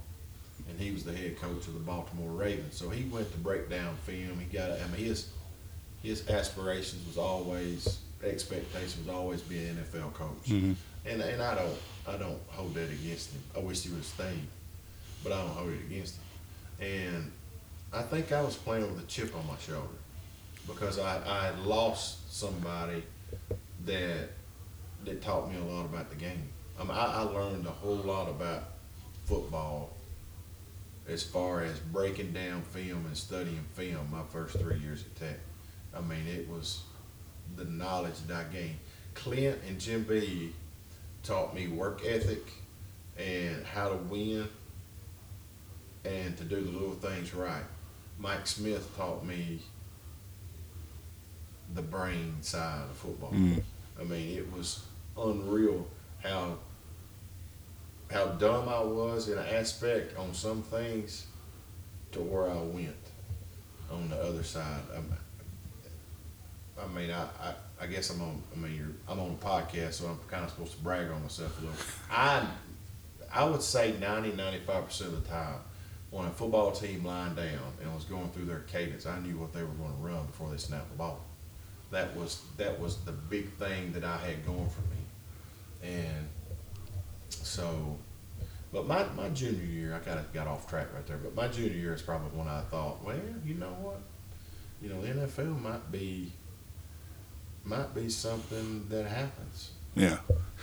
[0.68, 2.74] and he was the head coach of the Baltimore Ravens.
[2.76, 4.38] So he went to break down film.
[4.40, 5.28] He got, I mean, his
[6.02, 10.74] his aspirations was always expectation was always be an NFL coach, Mhm.
[11.04, 13.42] and and I don't I don't hold that against him.
[13.56, 14.46] I wish he would have stayed,
[15.22, 16.86] but I don't hold it against him.
[16.86, 17.32] And
[17.92, 19.88] I think I was playing with a chip on my shoulder
[20.66, 23.02] because I, I had lost somebody
[23.86, 24.30] that
[25.04, 26.48] that taught me a lot about the game.
[26.78, 28.64] I mean, I, I learned a whole lot about
[29.26, 29.90] football
[31.08, 35.38] as far as breaking down film and studying film my first three years at Tech.
[35.94, 36.82] I mean, it was
[37.56, 38.78] the knowledge that I gained.
[39.14, 40.52] Clint and Jim B
[41.22, 42.46] taught me work ethic
[43.16, 44.48] and how to win
[46.04, 47.62] and to do the little things right.
[48.18, 49.60] Mike Smith taught me
[51.74, 53.32] the brain side of football.
[53.32, 53.62] Mm.
[54.00, 54.84] I mean, it was
[55.16, 55.86] unreal
[56.22, 56.58] how
[58.14, 61.26] how dumb I was in an aspect on some things
[62.12, 62.94] to where I went
[63.90, 64.82] on the other side.
[66.80, 68.42] I mean, I, I, I guess I'm on.
[68.54, 71.22] I mean, you're, I'm on a podcast, so I'm kind of supposed to brag on
[71.22, 71.76] myself a little.
[72.10, 72.46] I,
[73.32, 75.58] I would say 90, 95 percent of the time,
[76.10, 79.52] when a football team lined down and was going through their cadence, I knew what
[79.52, 81.20] they were going to run before they snapped the ball.
[81.90, 86.28] That was that was the big thing that I had going for me, and
[87.28, 87.98] so.
[88.74, 91.16] But my, my junior year, I kind of got off track right there.
[91.16, 93.14] But my junior year is probably when I thought, well,
[93.46, 94.00] you know what,
[94.82, 96.32] you know, the NFL might be
[97.64, 100.18] might be something that happens Yeah.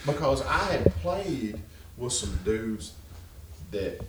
[0.05, 1.59] because I had played
[1.97, 2.93] with some dudes
[3.72, 4.01] that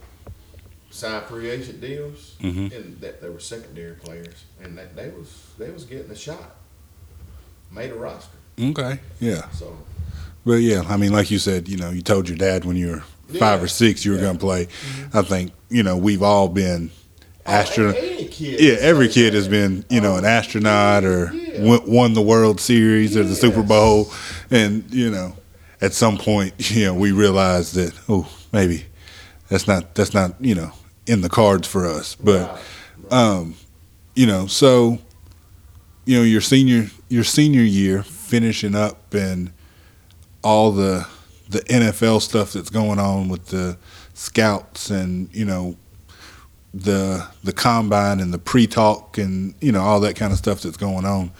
[0.91, 2.71] signed free agent deals Mhm.
[2.77, 6.57] and that they were secondary players and that they was they was getting a shot,
[7.71, 8.37] made a roster.
[8.61, 8.99] Okay.
[9.21, 9.49] Yeah.
[9.53, 9.79] So
[10.45, 12.89] But yeah, I mean, like you said, you know, you told your dad when you
[12.89, 13.05] were
[13.39, 14.25] five or six you were Yeah.
[14.25, 14.69] going to play.
[15.13, 16.91] I think you know we've all been
[17.47, 17.97] astronaut.
[17.99, 19.37] Oh, yeah, every say kid that.
[19.37, 23.35] has been you know an Oh, astronaut or won, won the World Series or the
[23.37, 24.11] Super Bowl,
[24.51, 25.35] and you know,
[25.81, 28.85] at some point, you know, we realized that oh maybe
[29.49, 30.73] that's not that's not you know
[31.07, 32.41] in the cards for us, but.
[32.49, 32.61] Right,
[33.11, 33.13] right.
[33.13, 33.55] um,
[34.15, 34.99] you know, so
[36.05, 39.51] you know your senior your senior year finishing up and
[40.45, 41.07] all the
[41.53, 43.77] the NFL stuff that's going on with the
[44.15, 45.77] scouts and you know
[46.75, 50.77] the the combine and the pre-talk and you know all that kind of stuff that's
[50.77, 51.31] going on.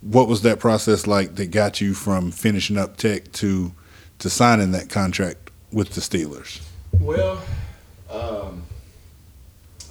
[0.00, 3.72] What was that process like that got you from finishing up tech to
[4.18, 6.62] to signing that contract with the Steelers?
[6.98, 7.42] Well,
[8.10, 8.62] um,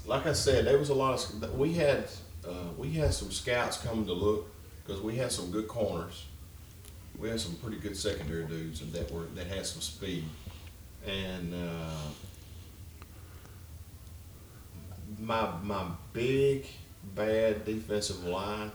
[0.05, 2.05] like I said, there was a lot of we had
[2.47, 4.51] uh, we had some scouts coming to look
[4.83, 6.25] because we had some good corners.
[7.19, 10.23] We had some pretty good secondary dudes and that were that had some speed,
[11.05, 12.09] and uh,
[15.19, 16.65] my my big
[17.15, 18.71] bad defensive line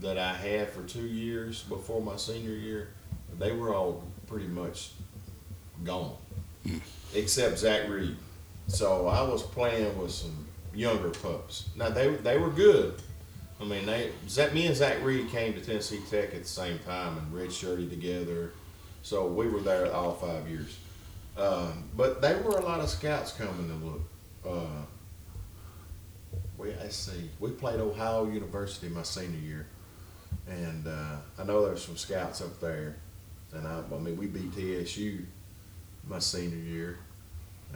[0.00, 2.90] that I had for two years before my senior year,
[3.38, 4.92] they were all pretty much
[5.84, 6.16] gone,
[6.66, 6.80] mm.
[7.14, 8.16] except Zach Reed.
[8.68, 11.68] So I was playing with some younger pups.
[11.76, 13.00] Now they they were good.
[13.60, 14.10] I mean, they
[14.52, 18.52] me and Zach Reed came to Tennessee Tech at the same time and redshirted together.
[19.02, 20.78] So we were there all five years.
[21.38, 24.00] Um, but there were a lot of scouts coming to look.
[24.46, 24.84] Uh,
[26.58, 29.66] we I see we played Ohio University my senior year,
[30.48, 32.96] and uh, I know there's some scouts up there,
[33.52, 35.24] and I, I mean we beat TSU
[36.08, 36.98] my senior year,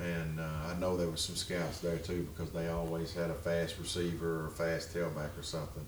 [0.00, 3.34] and uh, I know there was some scouts there too because they always had a
[3.34, 5.84] fast receiver or a fast tailback or something.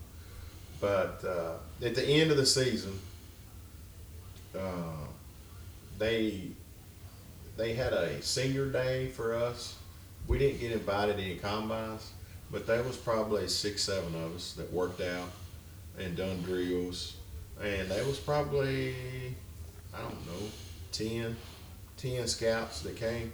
[0.80, 1.54] But uh,
[1.84, 2.98] at the end of the season,
[4.58, 5.06] uh,
[5.98, 6.48] they
[7.56, 9.76] they had a senior day for us.
[10.28, 12.12] We didn't get invited to any combines,
[12.50, 15.30] but there was probably six, seven of us that worked out
[15.98, 17.16] and done drills,
[17.62, 18.94] and there was probably
[19.94, 20.48] I don't know
[20.92, 21.36] 10,
[21.96, 23.32] 10 scouts that came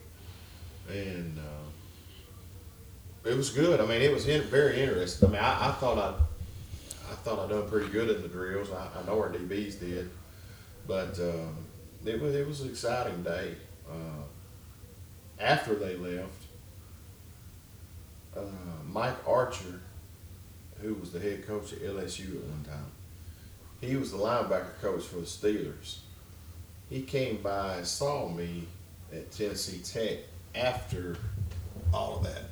[0.88, 3.80] and uh, it was good.
[3.80, 5.28] I mean, it was in, very interesting.
[5.28, 6.14] I mean, I, I, thought I,
[7.10, 8.70] I thought I done pretty good in the drills.
[8.70, 10.10] I, I know our DBs did,
[10.86, 11.56] but um,
[12.04, 13.54] it was it was an exciting day.
[13.88, 14.22] Uh,
[15.40, 16.30] after they left,
[18.36, 18.40] uh,
[18.86, 19.80] Mike Archer,
[20.80, 22.90] who was the head coach at LSU at one time,
[23.80, 25.98] he was the linebacker coach for the Steelers.
[26.90, 28.66] He came by and saw me
[29.12, 30.20] at Tennessee Tech
[30.58, 31.16] after
[31.92, 32.42] all of that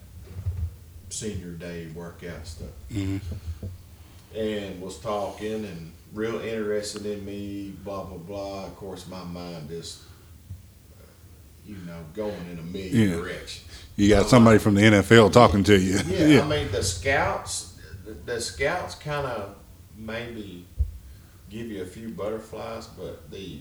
[1.09, 2.69] senior day workout stuff.
[2.93, 3.67] Mm-hmm.
[4.37, 8.67] And was talking and real interested in me, blah, blah, blah.
[8.67, 10.03] Of course, my mind just,
[11.67, 13.17] you know, going in a million yeah.
[13.17, 13.65] directions.
[13.97, 15.99] You got somebody from the NFL talking to you.
[16.07, 16.43] Yeah, yeah.
[16.43, 19.57] I mean, the scouts, the, the scouts kind of
[19.97, 20.67] maybe
[21.49, 23.61] give you a few butterflies, but the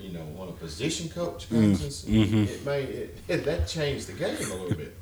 [0.00, 2.44] you know, when a position coach comes, mm, mm-hmm.
[2.44, 4.96] it made it, it, that changed the game a little bit.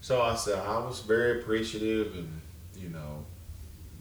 [0.00, 2.40] So I said I was very appreciative, and
[2.76, 3.24] you know,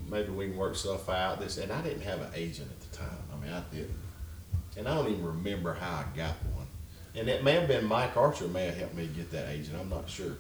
[0.10, 1.40] maybe we can work stuff out.
[1.40, 3.18] This, and I didn't have an agent at the time.
[3.34, 3.98] I mean, I didn't,
[4.78, 6.68] and I don't even remember how I got one.
[7.16, 9.76] And it may have been Mike Archer may have helped me get that agent.
[9.80, 10.38] I'm not sure.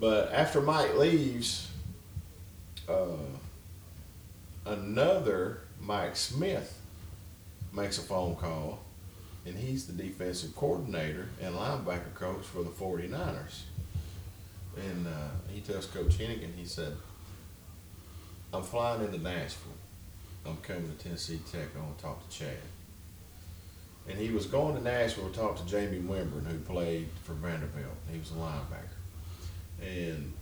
[0.00, 1.68] But after Mike leaves,
[2.88, 3.16] uh,
[4.64, 6.80] another Mike Smith
[7.74, 8.80] makes a phone call,
[9.46, 13.62] and he's the defensive coordinator and linebacker coach for the 49ers.
[14.76, 16.94] And uh, he tells Coach Hennigan, he said,
[18.52, 19.72] I'm flying into Nashville.
[20.46, 21.68] I'm coming to Tennessee Tech.
[21.76, 22.56] I want to talk to Chad.
[24.08, 27.96] And he was going to Nashville to talk to Jamie Winborn, who played for Vanderbilt.
[28.12, 28.94] He was a linebacker.
[29.82, 30.32] And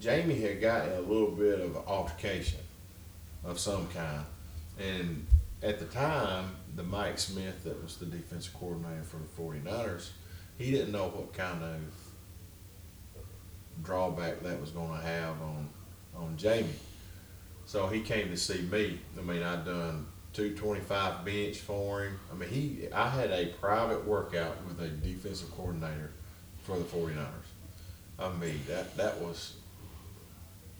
[0.00, 2.60] Jamie had gotten a little bit of an altercation
[3.44, 4.24] of some kind.
[4.78, 5.26] And
[5.64, 10.10] at the time, the Mike Smith that was the defensive coordinator for the 49ers,
[10.58, 11.80] he didn't know what kind of
[13.82, 15.68] drawback that was going to have on
[16.14, 16.68] on Jamie.
[17.66, 19.00] So he came to see me.
[19.18, 22.20] I mean, I'd done 225 bench for him.
[22.30, 26.12] I mean, he I had a private workout with a defensive coordinator
[26.62, 27.26] for the 49ers.
[28.18, 29.54] I mean, that that was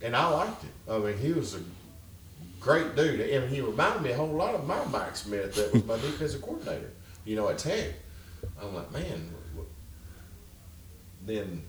[0.03, 0.93] and I liked it.
[0.93, 1.61] I mean, he was a
[2.61, 5.85] great dude, and he reminded me a whole lot of my Mike Smith that was
[5.85, 6.91] my defensive coordinator.
[7.25, 7.91] You know, at Tech.
[8.61, 9.31] I'm like, man.
[11.27, 11.63] Then,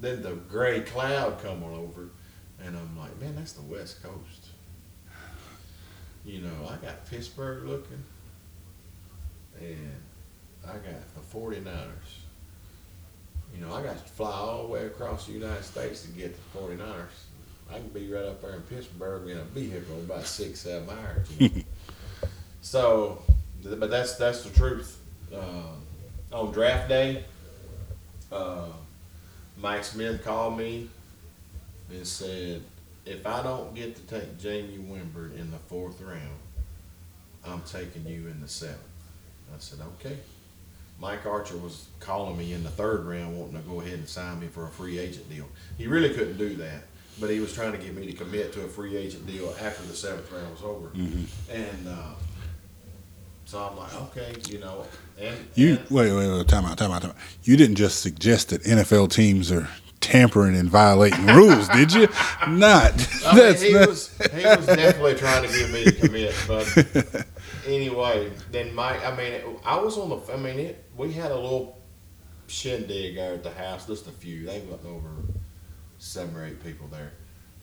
[0.00, 2.08] then the gray cloud come on over,
[2.64, 4.48] and I'm like, man, that's the West Coast.
[6.24, 8.02] You know, I got Pittsburgh looking,
[9.60, 9.94] and
[10.66, 12.18] I got the 49ers.
[13.54, 16.34] You know, I got to fly all the way across the United States to get
[16.34, 17.27] the 49ers.
[17.70, 21.28] I can be right up there in Pittsburgh in a vehicle about six, seven hours.
[21.38, 21.62] You know?
[22.62, 23.22] so,
[23.62, 24.98] but that's that's the truth.
[25.34, 25.74] Uh,
[26.32, 27.24] on draft day,
[28.32, 28.68] uh,
[29.60, 30.88] Mike Smith called me
[31.90, 32.62] and said,
[33.06, 36.38] if I don't get to take Jamie Winborn in the fourth round,
[37.46, 38.78] I'm taking you in the seventh.
[39.54, 40.18] I said, okay.
[41.00, 44.40] Mike Archer was calling me in the third round, wanting to go ahead and sign
[44.40, 45.46] me for a free agent deal.
[45.78, 46.82] He really couldn't do that,
[47.20, 49.82] but he was trying to get me to commit to a free agent deal after
[49.84, 50.90] the seventh round was over.
[51.50, 52.14] And uh,
[53.44, 54.84] so I'm like, okay, you know,
[55.20, 57.16] and You and- wait, wait, wait, time out, time out, time out.
[57.44, 59.68] You didn't just suggest that NFL teams are
[60.00, 62.08] tampering and violating rules, did you?
[62.46, 62.92] Not.
[63.26, 63.88] I mean, That's he not.
[63.88, 67.26] was he was definitely trying to get me to commit, but
[67.66, 69.04] anyway, then Mike.
[69.04, 70.32] I mean, it, I was on the.
[70.32, 70.84] I mean, it.
[70.96, 71.78] We had a little
[72.46, 74.46] shindig there at the house, just a few.
[74.46, 75.08] They wasn't over
[75.98, 77.12] seven or eight people there,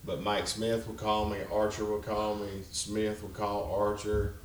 [0.03, 4.35] but Mike Smith would call me, Archer would call me, Smith would call Archer,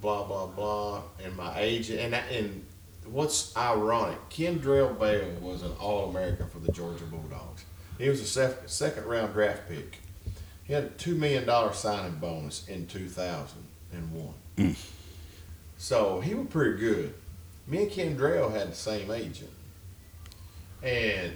[0.00, 2.66] blah blah blah, and my agent and and.
[3.06, 7.66] What's ironic, Kendrell Bell was an All American for the Georgia Bulldogs.
[7.98, 9.98] He was a sec- second round draft pick.
[10.64, 14.32] He had a two million dollar signing bonus in two thousand and one.
[14.56, 14.74] Mm.
[15.76, 17.12] So he was pretty good.
[17.66, 19.50] Me and Kendrell had the same agent,
[20.82, 21.34] and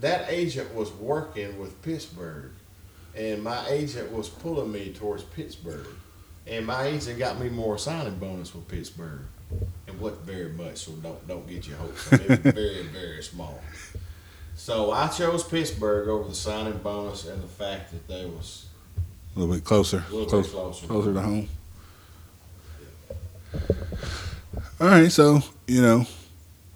[0.00, 2.50] that agent was working with Pittsburgh,
[3.14, 5.86] and my agent was pulling me towards Pittsburgh,
[6.46, 9.20] and my agent got me more signing bonus with Pittsburgh.
[9.86, 12.20] and wasn't very much, so don't don't get your hopes up.
[12.20, 13.60] It was very very small.
[14.56, 18.66] So I chose Pittsburgh over the signing bonus and the fact that they was
[19.34, 20.86] A little bit closer, a little close, bit closer.
[20.86, 21.48] closer to home.
[24.80, 26.06] All right, so you know,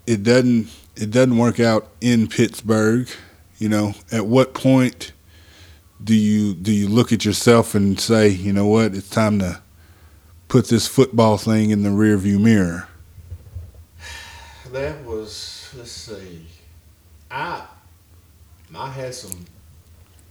[0.05, 3.07] it doesn't it doesn't work out in Pittsburgh.
[3.57, 5.13] You know, at what point
[6.03, 9.61] do you do you look at yourself and say, you know what, it's time to
[10.47, 12.87] put this football thing in the rearview mirror?
[14.71, 16.45] That was let's see.
[17.31, 17.65] I
[18.75, 19.45] I had some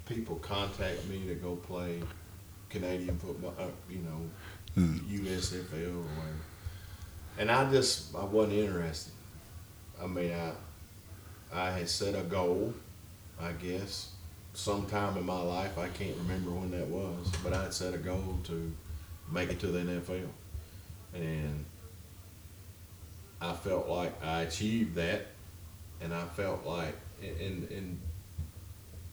[0.07, 2.03] people contact me to go play
[2.69, 4.21] Canadian football, uh, you know,
[4.75, 4.97] Hmm.
[5.09, 6.41] USFL or whatever,
[7.39, 9.14] and I just I wasn't interested.
[10.03, 10.53] I mean, I
[11.53, 12.75] I had set a goal,
[13.41, 14.11] I guess,
[14.55, 15.79] sometime in my life.
[15.79, 18.73] I can't remember when that was, but I had set a goal to
[19.31, 20.29] make it to the NFL,
[21.15, 21.65] and
[23.41, 25.27] I felt like I achieved that,
[26.01, 28.01] and I felt like, and and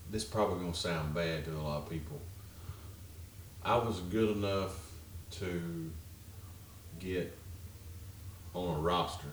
[0.09, 2.19] this probably gonna sound bad to a lot of people.
[3.63, 4.75] I was good enough
[5.31, 5.91] to
[6.99, 7.37] get
[8.55, 9.27] on a roster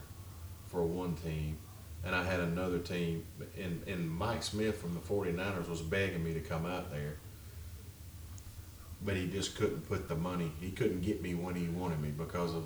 [0.78, 1.56] for one team,
[2.04, 3.24] and I had another team,
[3.60, 7.16] and, and Mike Smith from the 49ers was begging me to come out there.
[9.04, 12.10] But he just couldn't put the money, he couldn't get me when he wanted me
[12.10, 12.62] because of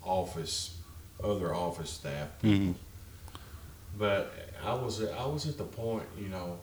[0.00, 0.78] office,
[1.22, 2.28] other office staff.
[2.44, 2.72] Mm-hmm.
[3.98, 4.32] But
[4.64, 6.60] I was I was at the point, you know,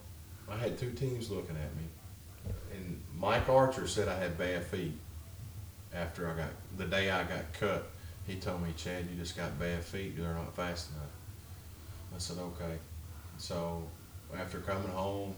[0.50, 4.94] I had two teams looking at me, and Mike Archer said I had bad feet.
[5.94, 7.90] After I got the day I got cut,
[8.28, 10.18] he told me, Chad, you just got bad feet.
[10.18, 11.12] They're not fast enough.
[12.16, 12.78] I said, okay.
[13.38, 13.84] So
[14.38, 15.36] after coming home,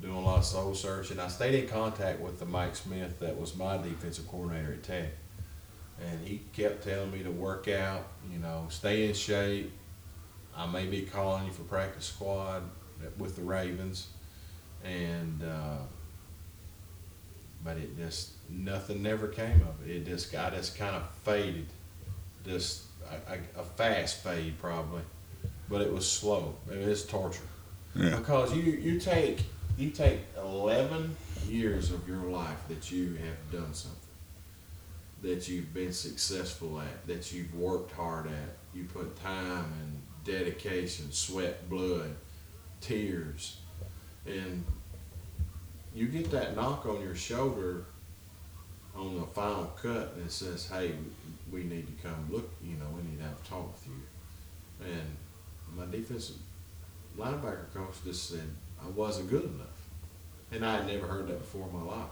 [0.00, 3.38] doing a lot of soul searching, I stayed in contact with the Mike Smith that
[3.38, 5.08] was my defensive coordinator at Tech,
[6.00, 9.72] and he kept telling me to work out, you know, stay in shape.
[10.56, 12.62] I may be calling you for practice squad
[13.18, 14.08] with the Ravens,
[14.84, 15.78] and uh,
[17.64, 19.96] but it just nothing never came of it.
[19.96, 21.66] It just got just kind of faded,
[22.46, 25.02] just a, a, a fast fade probably,
[25.68, 26.54] but it was slow.
[26.70, 27.40] It was torture
[27.94, 28.16] Yeah.
[28.16, 29.40] because you you take
[29.76, 31.16] you take eleven
[31.48, 34.00] years of your life that you have done something
[35.22, 38.56] that you've been successful at, that you've worked hard at.
[38.74, 42.14] You put time and dedication, sweat, blood,
[42.80, 43.56] tears,
[44.26, 44.64] and
[45.94, 47.86] you get that knock on your shoulder
[48.94, 50.92] on the final cut and it says, "Hey,
[51.52, 52.50] we need to come look.
[52.62, 55.16] You know, we need to have a talk with you." And
[55.76, 56.36] my defensive
[57.18, 58.48] linebacker coach just said
[58.82, 59.88] I wasn't good enough,
[60.52, 62.10] and I had never heard that before in my life.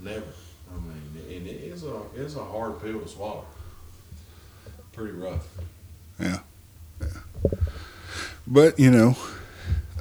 [0.00, 0.32] Never.
[0.70, 3.46] I mean, and it is a it's a hard pill to swallow.
[4.92, 5.46] Pretty rough.
[6.18, 6.38] Yeah.
[7.00, 7.08] Yeah.
[8.46, 9.16] But you know,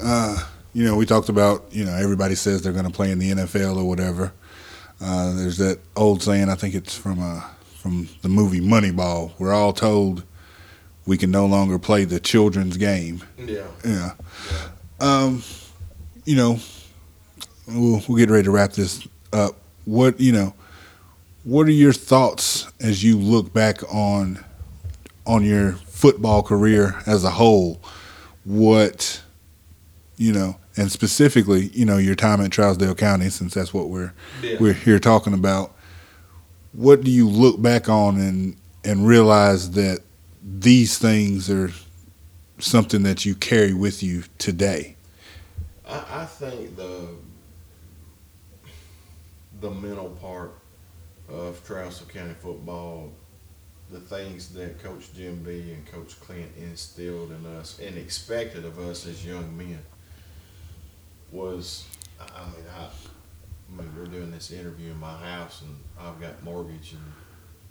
[0.02, 3.20] uh, you know, we talked about you know everybody says they're going to play in
[3.20, 4.34] the NFL or whatever.
[5.00, 6.50] Uh, there's that old saying.
[6.50, 7.42] I think it's from uh,
[7.80, 9.32] from the movie Moneyball.
[9.38, 10.24] We're all told
[11.06, 13.24] we can no longer play the children's game.
[13.38, 13.68] Yeah.
[13.86, 14.12] Yeah.
[15.00, 15.44] Um,
[16.26, 16.60] you know,
[17.68, 19.56] we'll, we'll get ready to wrap this up.
[19.86, 20.54] What you know,
[21.44, 24.44] what are your thoughts as you look back on
[25.26, 27.80] on your football career as a whole?
[28.44, 29.22] What
[30.18, 34.14] you know, and specifically, you know, your time at Trousdale County, since that's what we're
[34.42, 34.58] Yeah.
[34.60, 35.74] we're here talking about.
[36.74, 40.00] What do you look back on and and realize that
[40.42, 41.72] these things are
[42.60, 44.96] something that you carry with you today?
[45.88, 47.10] I, I think the
[49.60, 50.52] the mental part
[51.30, 53.12] of Trousdale County football,
[53.92, 58.80] the things that Coach Jim B and Coach Clint instilled in us and expected of
[58.80, 59.80] us as young men
[61.32, 61.86] was,
[62.20, 62.88] I mean, I,
[63.70, 67.04] I mean, we're doing this interview in my house and I've got mortgage and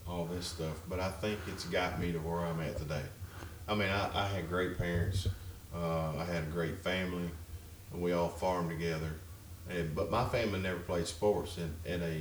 [0.06, 3.02] all this stuff, but I think it's got me to where I'm at today.
[3.68, 5.26] I mean, I, I had great parents.
[5.74, 7.28] Uh, I had a great family,
[7.92, 9.12] and we all farmed together.
[9.68, 12.20] And, but my family never played sports in, at a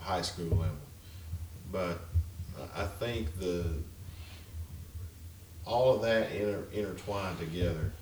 [0.00, 0.74] high school level.
[1.70, 2.00] But
[2.74, 3.64] I think the
[5.64, 7.92] all of that inter, intertwined together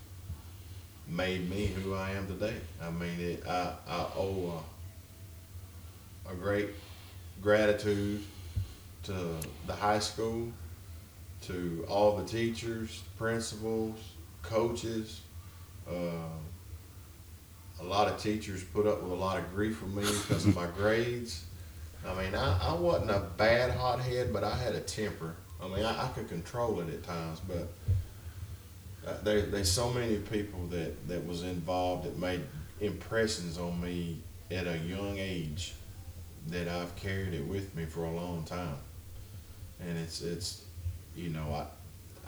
[1.09, 2.55] made me who I am today.
[2.83, 4.63] I mean, it, I, I owe
[6.27, 6.71] a, a great
[7.41, 8.23] gratitude
[9.05, 9.13] to
[9.67, 10.49] the high school,
[11.43, 13.97] to all the teachers, principals,
[14.43, 15.21] coaches.
[15.89, 16.29] Uh,
[17.81, 20.57] a lot of teachers put up with a lot of grief from me because of
[20.57, 21.45] my grades.
[22.07, 25.35] I mean, I, I wasn't a bad hothead, but I had a temper.
[25.63, 27.69] I mean, I, I could control it at times, but
[29.07, 32.43] uh, there, there's so many people that, that was involved that made
[32.81, 34.19] impressions on me
[34.51, 35.75] at a young age
[36.49, 38.77] that I've carried it with me for a long time.
[39.81, 40.65] And it's, it's
[41.15, 41.53] you know,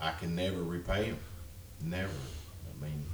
[0.01, 1.19] I, I can never repay them.
[1.85, 2.11] Never.
[2.11, 3.05] I mean,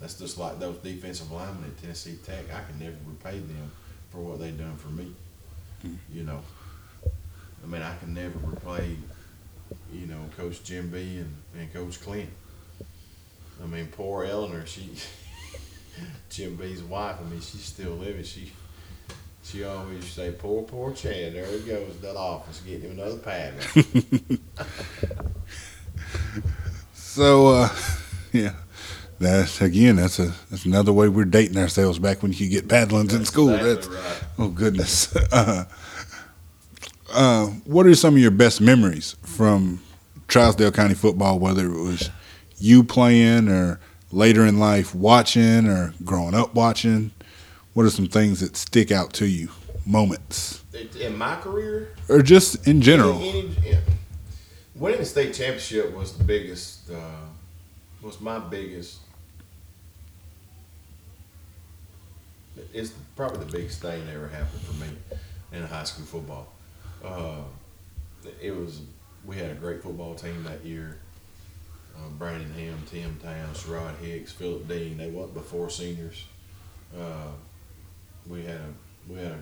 [0.00, 2.44] that's just like those defensive linemen at Tennessee Tech.
[2.52, 3.70] I can never repay them
[4.10, 5.12] for what they've done for me.
[5.82, 5.94] Hmm.
[6.12, 6.40] You know,
[7.04, 8.96] I mean, I can never repay,
[9.92, 12.30] you know, Coach Jim B and, and Coach Clint.
[13.62, 14.90] I mean, poor Eleanor, she,
[16.30, 18.24] Jim B's wife, I mean, she's still living.
[18.24, 18.52] She,
[19.42, 21.34] she always say, poor, poor Chad.
[21.34, 23.54] There he goes, that office, getting him another pad.
[26.94, 27.68] so, uh,
[28.32, 28.52] yeah
[29.20, 33.14] that's again that's a that's another way we're dating ourselves back when you get paddlings
[33.14, 34.24] in school exactly that's right.
[34.38, 35.64] oh goodness uh,
[37.12, 39.80] uh, what are some of your best memories from
[40.26, 42.10] Trousdale County football whether it was
[42.64, 43.78] you playing or
[44.10, 47.12] later in life watching or growing up watching?
[47.74, 49.50] What are some things that stick out to you?
[49.84, 50.64] Moments?
[50.98, 51.94] In my career?
[52.08, 53.18] Or just in general?
[53.18, 53.78] any, any,
[54.74, 57.26] winning the state championship was the biggest uh,
[58.02, 58.98] was my biggest
[62.72, 64.88] it's probably the biggest thing that ever happened for me
[65.52, 66.52] in high school football.
[67.04, 67.42] Uh,
[68.40, 68.82] it was
[69.24, 70.98] we had a great football team that year.
[71.96, 74.96] Uh, Brandon Ham, Tim Towns, Sherrod Hicks, Philip Dean.
[74.96, 76.24] They were before seniors.
[76.96, 77.30] Uh,
[78.28, 79.38] we had a we had a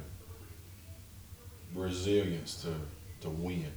[1.75, 2.75] resilience to
[3.23, 3.73] to win.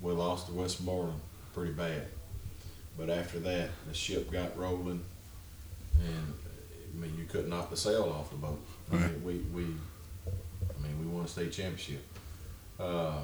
[0.00, 1.20] We lost to Westmoreland
[1.54, 2.06] pretty bad,
[2.98, 5.04] but after that the ship got rolling,
[6.00, 6.34] and
[6.92, 8.60] I mean, you couldn't knock the sail off the boat.
[8.92, 9.62] I mean, we, we,
[10.26, 12.04] I mean, we won a state championship.
[12.78, 13.20] Uh,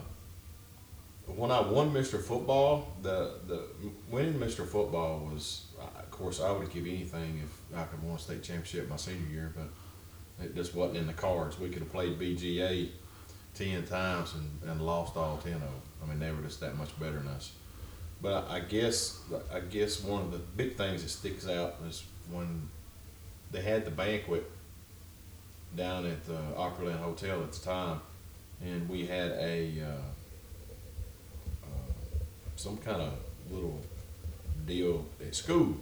[1.36, 2.20] when I won Mr.
[2.20, 3.64] Football, the the
[4.10, 4.66] winning Mr.
[4.66, 8.88] Football was, of course, I would give anything if I could win a state championship
[8.88, 11.58] my senior year, but it just wasn't in the cards.
[11.58, 12.90] We could have played BGA
[13.54, 15.82] ten times and, and lost all ten of them.
[16.02, 17.52] I mean, they were just that much better than us.
[18.20, 19.20] But I guess
[19.52, 22.68] I guess one of the big things that sticks out is when
[23.50, 24.50] they had the banquet
[25.76, 28.00] down at the Opryland Hotel at the time,
[28.64, 30.02] and we had a uh,
[32.58, 33.12] some kind of
[33.50, 33.80] little
[34.66, 35.76] deal at school.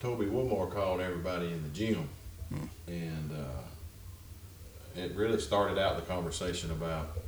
[0.00, 2.08] Toby Woodmore called everybody in the gym,
[2.48, 2.66] hmm.
[2.86, 7.18] and uh, it really started out the conversation about,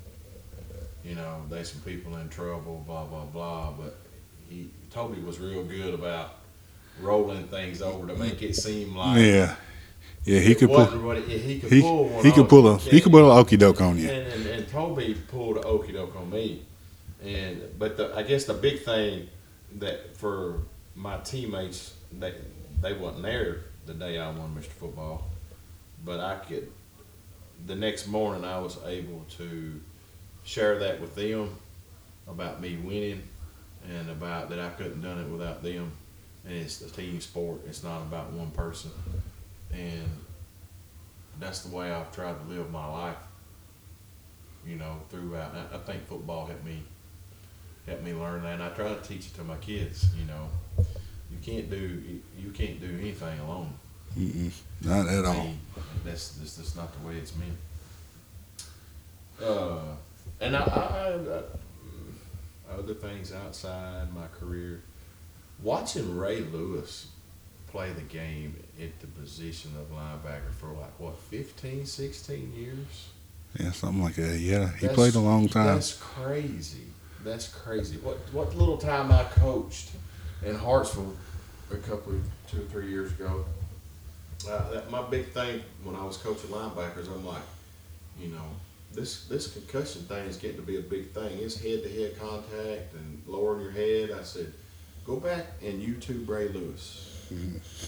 [1.05, 3.73] you know, there's some people in trouble, blah blah blah.
[3.73, 3.97] But
[4.49, 6.37] he Toby was real good about
[7.01, 9.57] rolling things over to make it seem like yeah.
[10.25, 11.11] Yeah, he could pull.
[11.13, 12.23] It, he could he, pull.
[12.23, 14.11] he could pull a he could pull an okey doke on you.
[14.11, 16.63] And, and, and Toby pulled an okey doke on me,
[17.23, 19.29] and but the, I guess the big thing
[19.79, 20.63] that for
[20.95, 22.35] my teammates they
[22.81, 24.67] they wasn't there the day I won Mr.
[24.67, 25.27] Football,
[26.05, 26.71] but I could.
[27.67, 29.81] The next morning, I was able to
[30.45, 31.55] share that with them
[32.27, 33.23] about me winning
[33.89, 35.93] and about that I couldn't done it without them
[36.45, 37.61] and it's a team sport.
[37.67, 38.91] It's not about one person,
[39.73, 40.09] and
[41.39, 43.17] that's the way I've tried to live my life.
[44.67, 45.55] You know, throughout.
[45.73, 46.83] I think football helped me
[47.91, 50.07] helped me learn that, and I try to teach it to my kids.
[50.19, 50.49] You know,
[51.31, 52.03] you can't do
[52.39, 53.73] you can't do anything alone.
[54.19, 54.53] Mm-mm,
[54.83, 55.51] not at all.
[56.05, 57.57] That's, that's that's not the way it's meant.
[59.43, 59.81] Uh,
[60.41, 61.39] and I, I, I,
[62.75, 64.83] I, other things outside my career,
[65.63, 67.09] watching Ray Lewis
[67.69, 73.09] play the game at the position of linebacker for like what 15, 16 years.
[73.59, 74.39] Yeah, something like that.
[74.39, 75.67] Yeah, he That's- played a long time.
[75.67, 76.90] That's crazy.
[77.25, 77.99] That's crazy.
[77.99, 79.91] What what little time I coached
[80.45, 81.15] in Hartsville
[81.71, 83.45] a couple, of two or three years ago.
[84.49, 87.43] Uh, that, my big thing when I was coaching linebackers, I'm like,
[88.19, 88.47] you know,
[88.93, 91.39] this this concussion thing is getting to be a big thing.
[91.39, 94.11] It's head to head contact and lowering your head.
[94.19, 94.53] I said,
[95.05, 97.07] go back and YouTube Ray Lewis.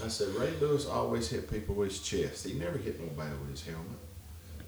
[0.04, 2.46] I said Ray Lewis always hit people with his chest.
[2.46, 3.98] He never hit nobody with his helmet.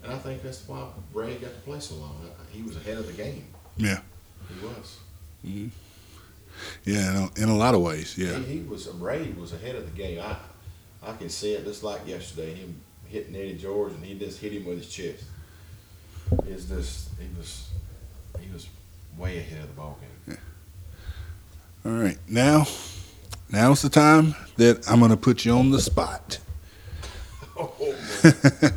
[0.02, 2.28] And I think that's why Ray got to play so long.
[2.50, 3.46] He was ahead of the game.
[3.76, 4.00] Yeah.
[4.48, 4.98] He was.
[5.46, 5.68] Mm-hmm.
[6.84, 8.16] Yeah, in a, in a lot of ways.
[8.16, 8.38] Yeah.
[8.38, 10.20] He, he was Ray was ahead of the game.
[10.20, 10.36] I
[11.02, 12.54] I can see it just like yesterday.
[12.54, 15.24] Him hitting Eddie George and he just hit him with his chest.
[16.46, 17.68] Is this he was
[18.40, 18.68] he was
[19.18, 20.38] way ahead of the ball game.
[21.86, 22.18] All right.
[22.28, 22.66] Now,
[23.50, 26.38] now's the time that I'm going to put you on the spot.
[27.56, 27.70] Oh,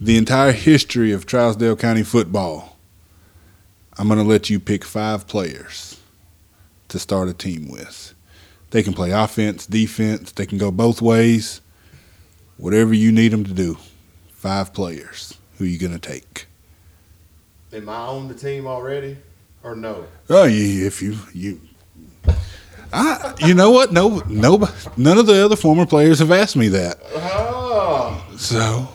[0.00, 2.71] The entire history of Trousdale County football.
[3.98, 6.00] I'm going to let you pick five players
[6.88, 8.14] to start a team with.
[8.70, 10.32] They can play offense, defense.
[10.32, 11.60] They can go both ways.
[12.56, 13.76] Whatever you need them to do.
[14.32, 15.36] Five players.
[15.58, 16.46] Who are you going to take?
[17.72, 19.16] Am I on the team already,
[19.62, 20.06] or no?
[20.28, 21.60] Oh, yeah, if you you,
[22.92, 23.92] I you know what?
[23.92, 26.98] No, no, none of the other former players have asked me that.
[27.14, 28.88] Oh, So,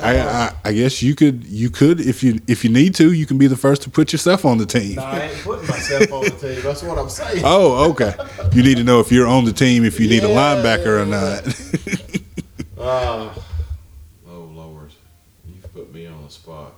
[0.00, 3.26] I, I I guess you could you could if you if you need to you
[3.26, 4.96] can be the first to put yourself on the team.
[4.96, 6.62] no, I ain't putting myself on the team.
[6.62, 7.42] That's what I'm saying.
[7.44, 8.14] Oh, okay.
[8.52, 11.02] You need to know if you're on the team if you need a Yeah, linebacker
[11.02, 11.44] or not.
[12.80, 13.34] Uh,
[14.28, 14.92] oh Lord,
[15.44, 16.72] you've put me on the spot.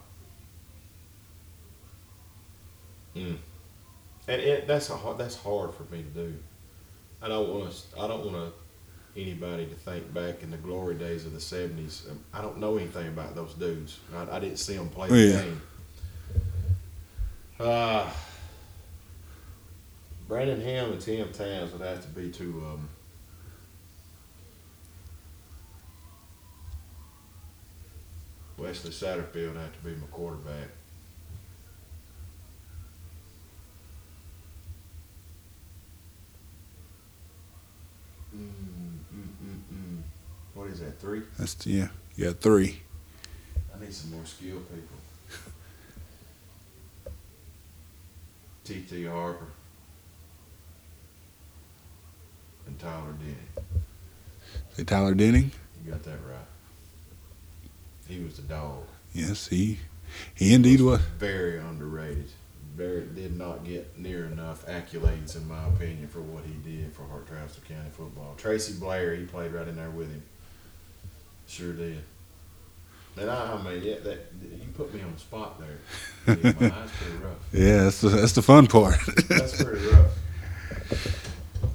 [3.15, 3.37] Mm.
[4.27, 6.35] And it, that's a hard, that's hard for me to do.
[7.21, 8.01] I don't want to.
[8.01, 8.55] I don't want
[9.17, 12.07] anybody to think back in the glory days of the seventies.
[12.33, 13.99] I don't know anything about those dudes.
[14.15, 15.43] I, I didn't see them play the Yeah.
[15.43, 15.63] game.
[17.59, 18.11] Uh,
[20.29, 22.89] Brandon Ham and Tim Towns would have to be two of them.
[28.57, 30.69] Wesley Satterfield would have to be my quarterback.
[38.37, 38.70] Mm.
[40.71, 41.01] What is that?
[41.01, 41.23] Three?
[41.37, 41.89] That's yeah.
[42.15, 42.81] You got three.
[43.75, 44.97] I need some more skilled people.
[48.65, 49.05] T.T.
[49.07, 49.47] Harper
[52.69, 53.67] and Tyler Denny.
[54.75, 55.51] Say Tyler Denning.
[55.85, 56.47] You got that right.
[58.07, 58.85] He was the dog.
[59.13, 59.81] Yes, he
[60.37, 61.01] he indeed was.
[61.19, 62.29] Very underrated.
[62.77, 67.03] Very did not get near enough accolades, in my opinion, for what he did for
[67.03, 68.35] Hartsville Trousdale County football.
[68.37, 70.23] Tracy Blair, he played right in there with him.
[71.51, 71.99] Sure did.
[73.19, 75.79] And I, I mean, yeah, that you put me on the spot there.
[76.29, 77.37] Yeah, my eyes pretty rough.
[77.53, 78.95] Yeah, that's the, that's the fun part.
[79.29, 80.11] That's pretty rough.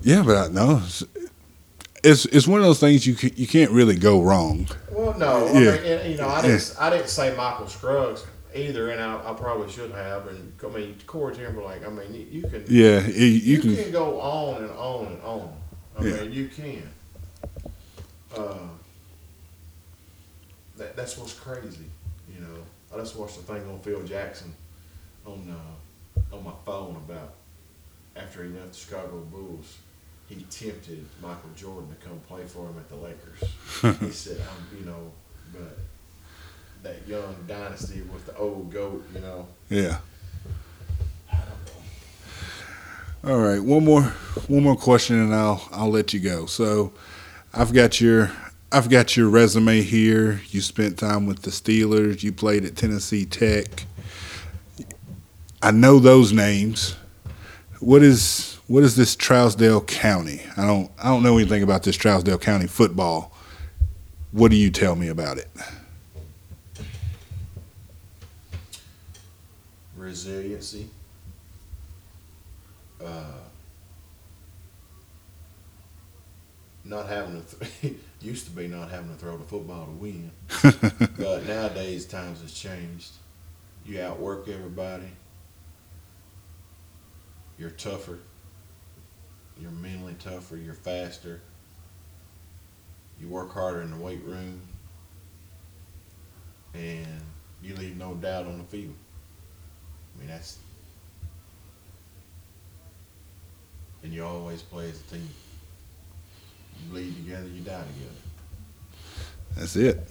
[0.01, 0.81] yeah, but I know
[2.03, 4.67] it's, it's one of those things you can, you can't really go wrong.
[4.91, 5.71] Well, no, I Yeah.
[5.71, 8.23] mean, and, you know, I didn't, I didn't say Michael Scruggs
[8.55, 10.27] either, and I, I probably should have.
[10.27, 11.85] And I mean, Corey Timberlake.
[11.85, 13.75] I mean, you, you can, Yeah, you, you you, can.
[13.75, 15.53] can, go on and on and on.
[15.99, 16.21] I Yeah.
[16.21, 16.89] mean, you can.
[18.37, 18.53] Uh,
[20.77, 21.85] that, that's what's crazy,
[22.33, 22.57] you know.
[22.93, 24.53] I just watched a thing on Phil Jackson
[25.25, 27.33] on uh, on my phone about
[28.15, 29.77] after he left the Chicago Bulls.
[30.27, 33.99] He tempted Michael Jordan to come play for him at the Lakers.
[33.99, 35.11] he said, "I'm, you know,
[35.53, 35.77] but
[36.83, 39.97] that young dynasty with the old goat, you know." Yeah.
[43.23, 43.31] Know.
[43.31, 44.03] All right, one more
[44.47, 46.45] one more question and I'll I'll let you go.
[46.45, 46.93] So,
[47.53, 48.31] I've got your
[48.75, 50.41] I've got your resume here.
[50.49, 53.85] You spent time with the Steelers, you played at Tennessee Tech.
[55.61, 56.97] I know those names.
[57.79, 60.41] What is what is this Trousdale County?
[60.57, 63.31] I don't I don't know anything about this Trousdale County football.
[64.33, 65.47] What do you tell me about it?
[69.95, 70.89] resiliency.
[73.01, 73.23] Uh,
[76.83, 77.95] not having a th-
[78.25, 80.31] used to be not having to throw the football to win,
[81.17, 83.11] but nowadays times has changed.
[83.85, 85.11] You outwork everybody.
[87.59, 88.17] You're tougher.
[89.61, 90.57] You're mentally tougher.
[90.57, 91.39] You're faster.
[93.21, 94.59] You work harder in the weight room,
[96.73, 97.21] and
[97.61, 98.95] you leave no doubt on the field.
[100.15, 100.57] I mean, that's.
[104.03, 105.29] And you always play as a team.
[106.83, 108.15] You bleed together, you die together.
[109.55, 110.07] That's it.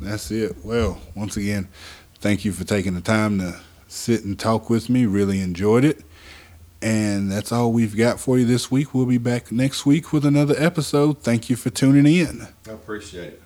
[0.00, 0.56] That's it.
[0.64, 1.68] Well, once again,
[2.20, 5.06] thank you for taking the time to sit and talk with me.
[5.06, 6.04] Really enjoyed it.
[6.80, 8.92] And that's all we've got for you this week.
[8.92, 11.22] We'll be back next week with another episode.
[11.22, 12.48] Thank you for tuning in.
[12.68, 13.42] I appreciate it.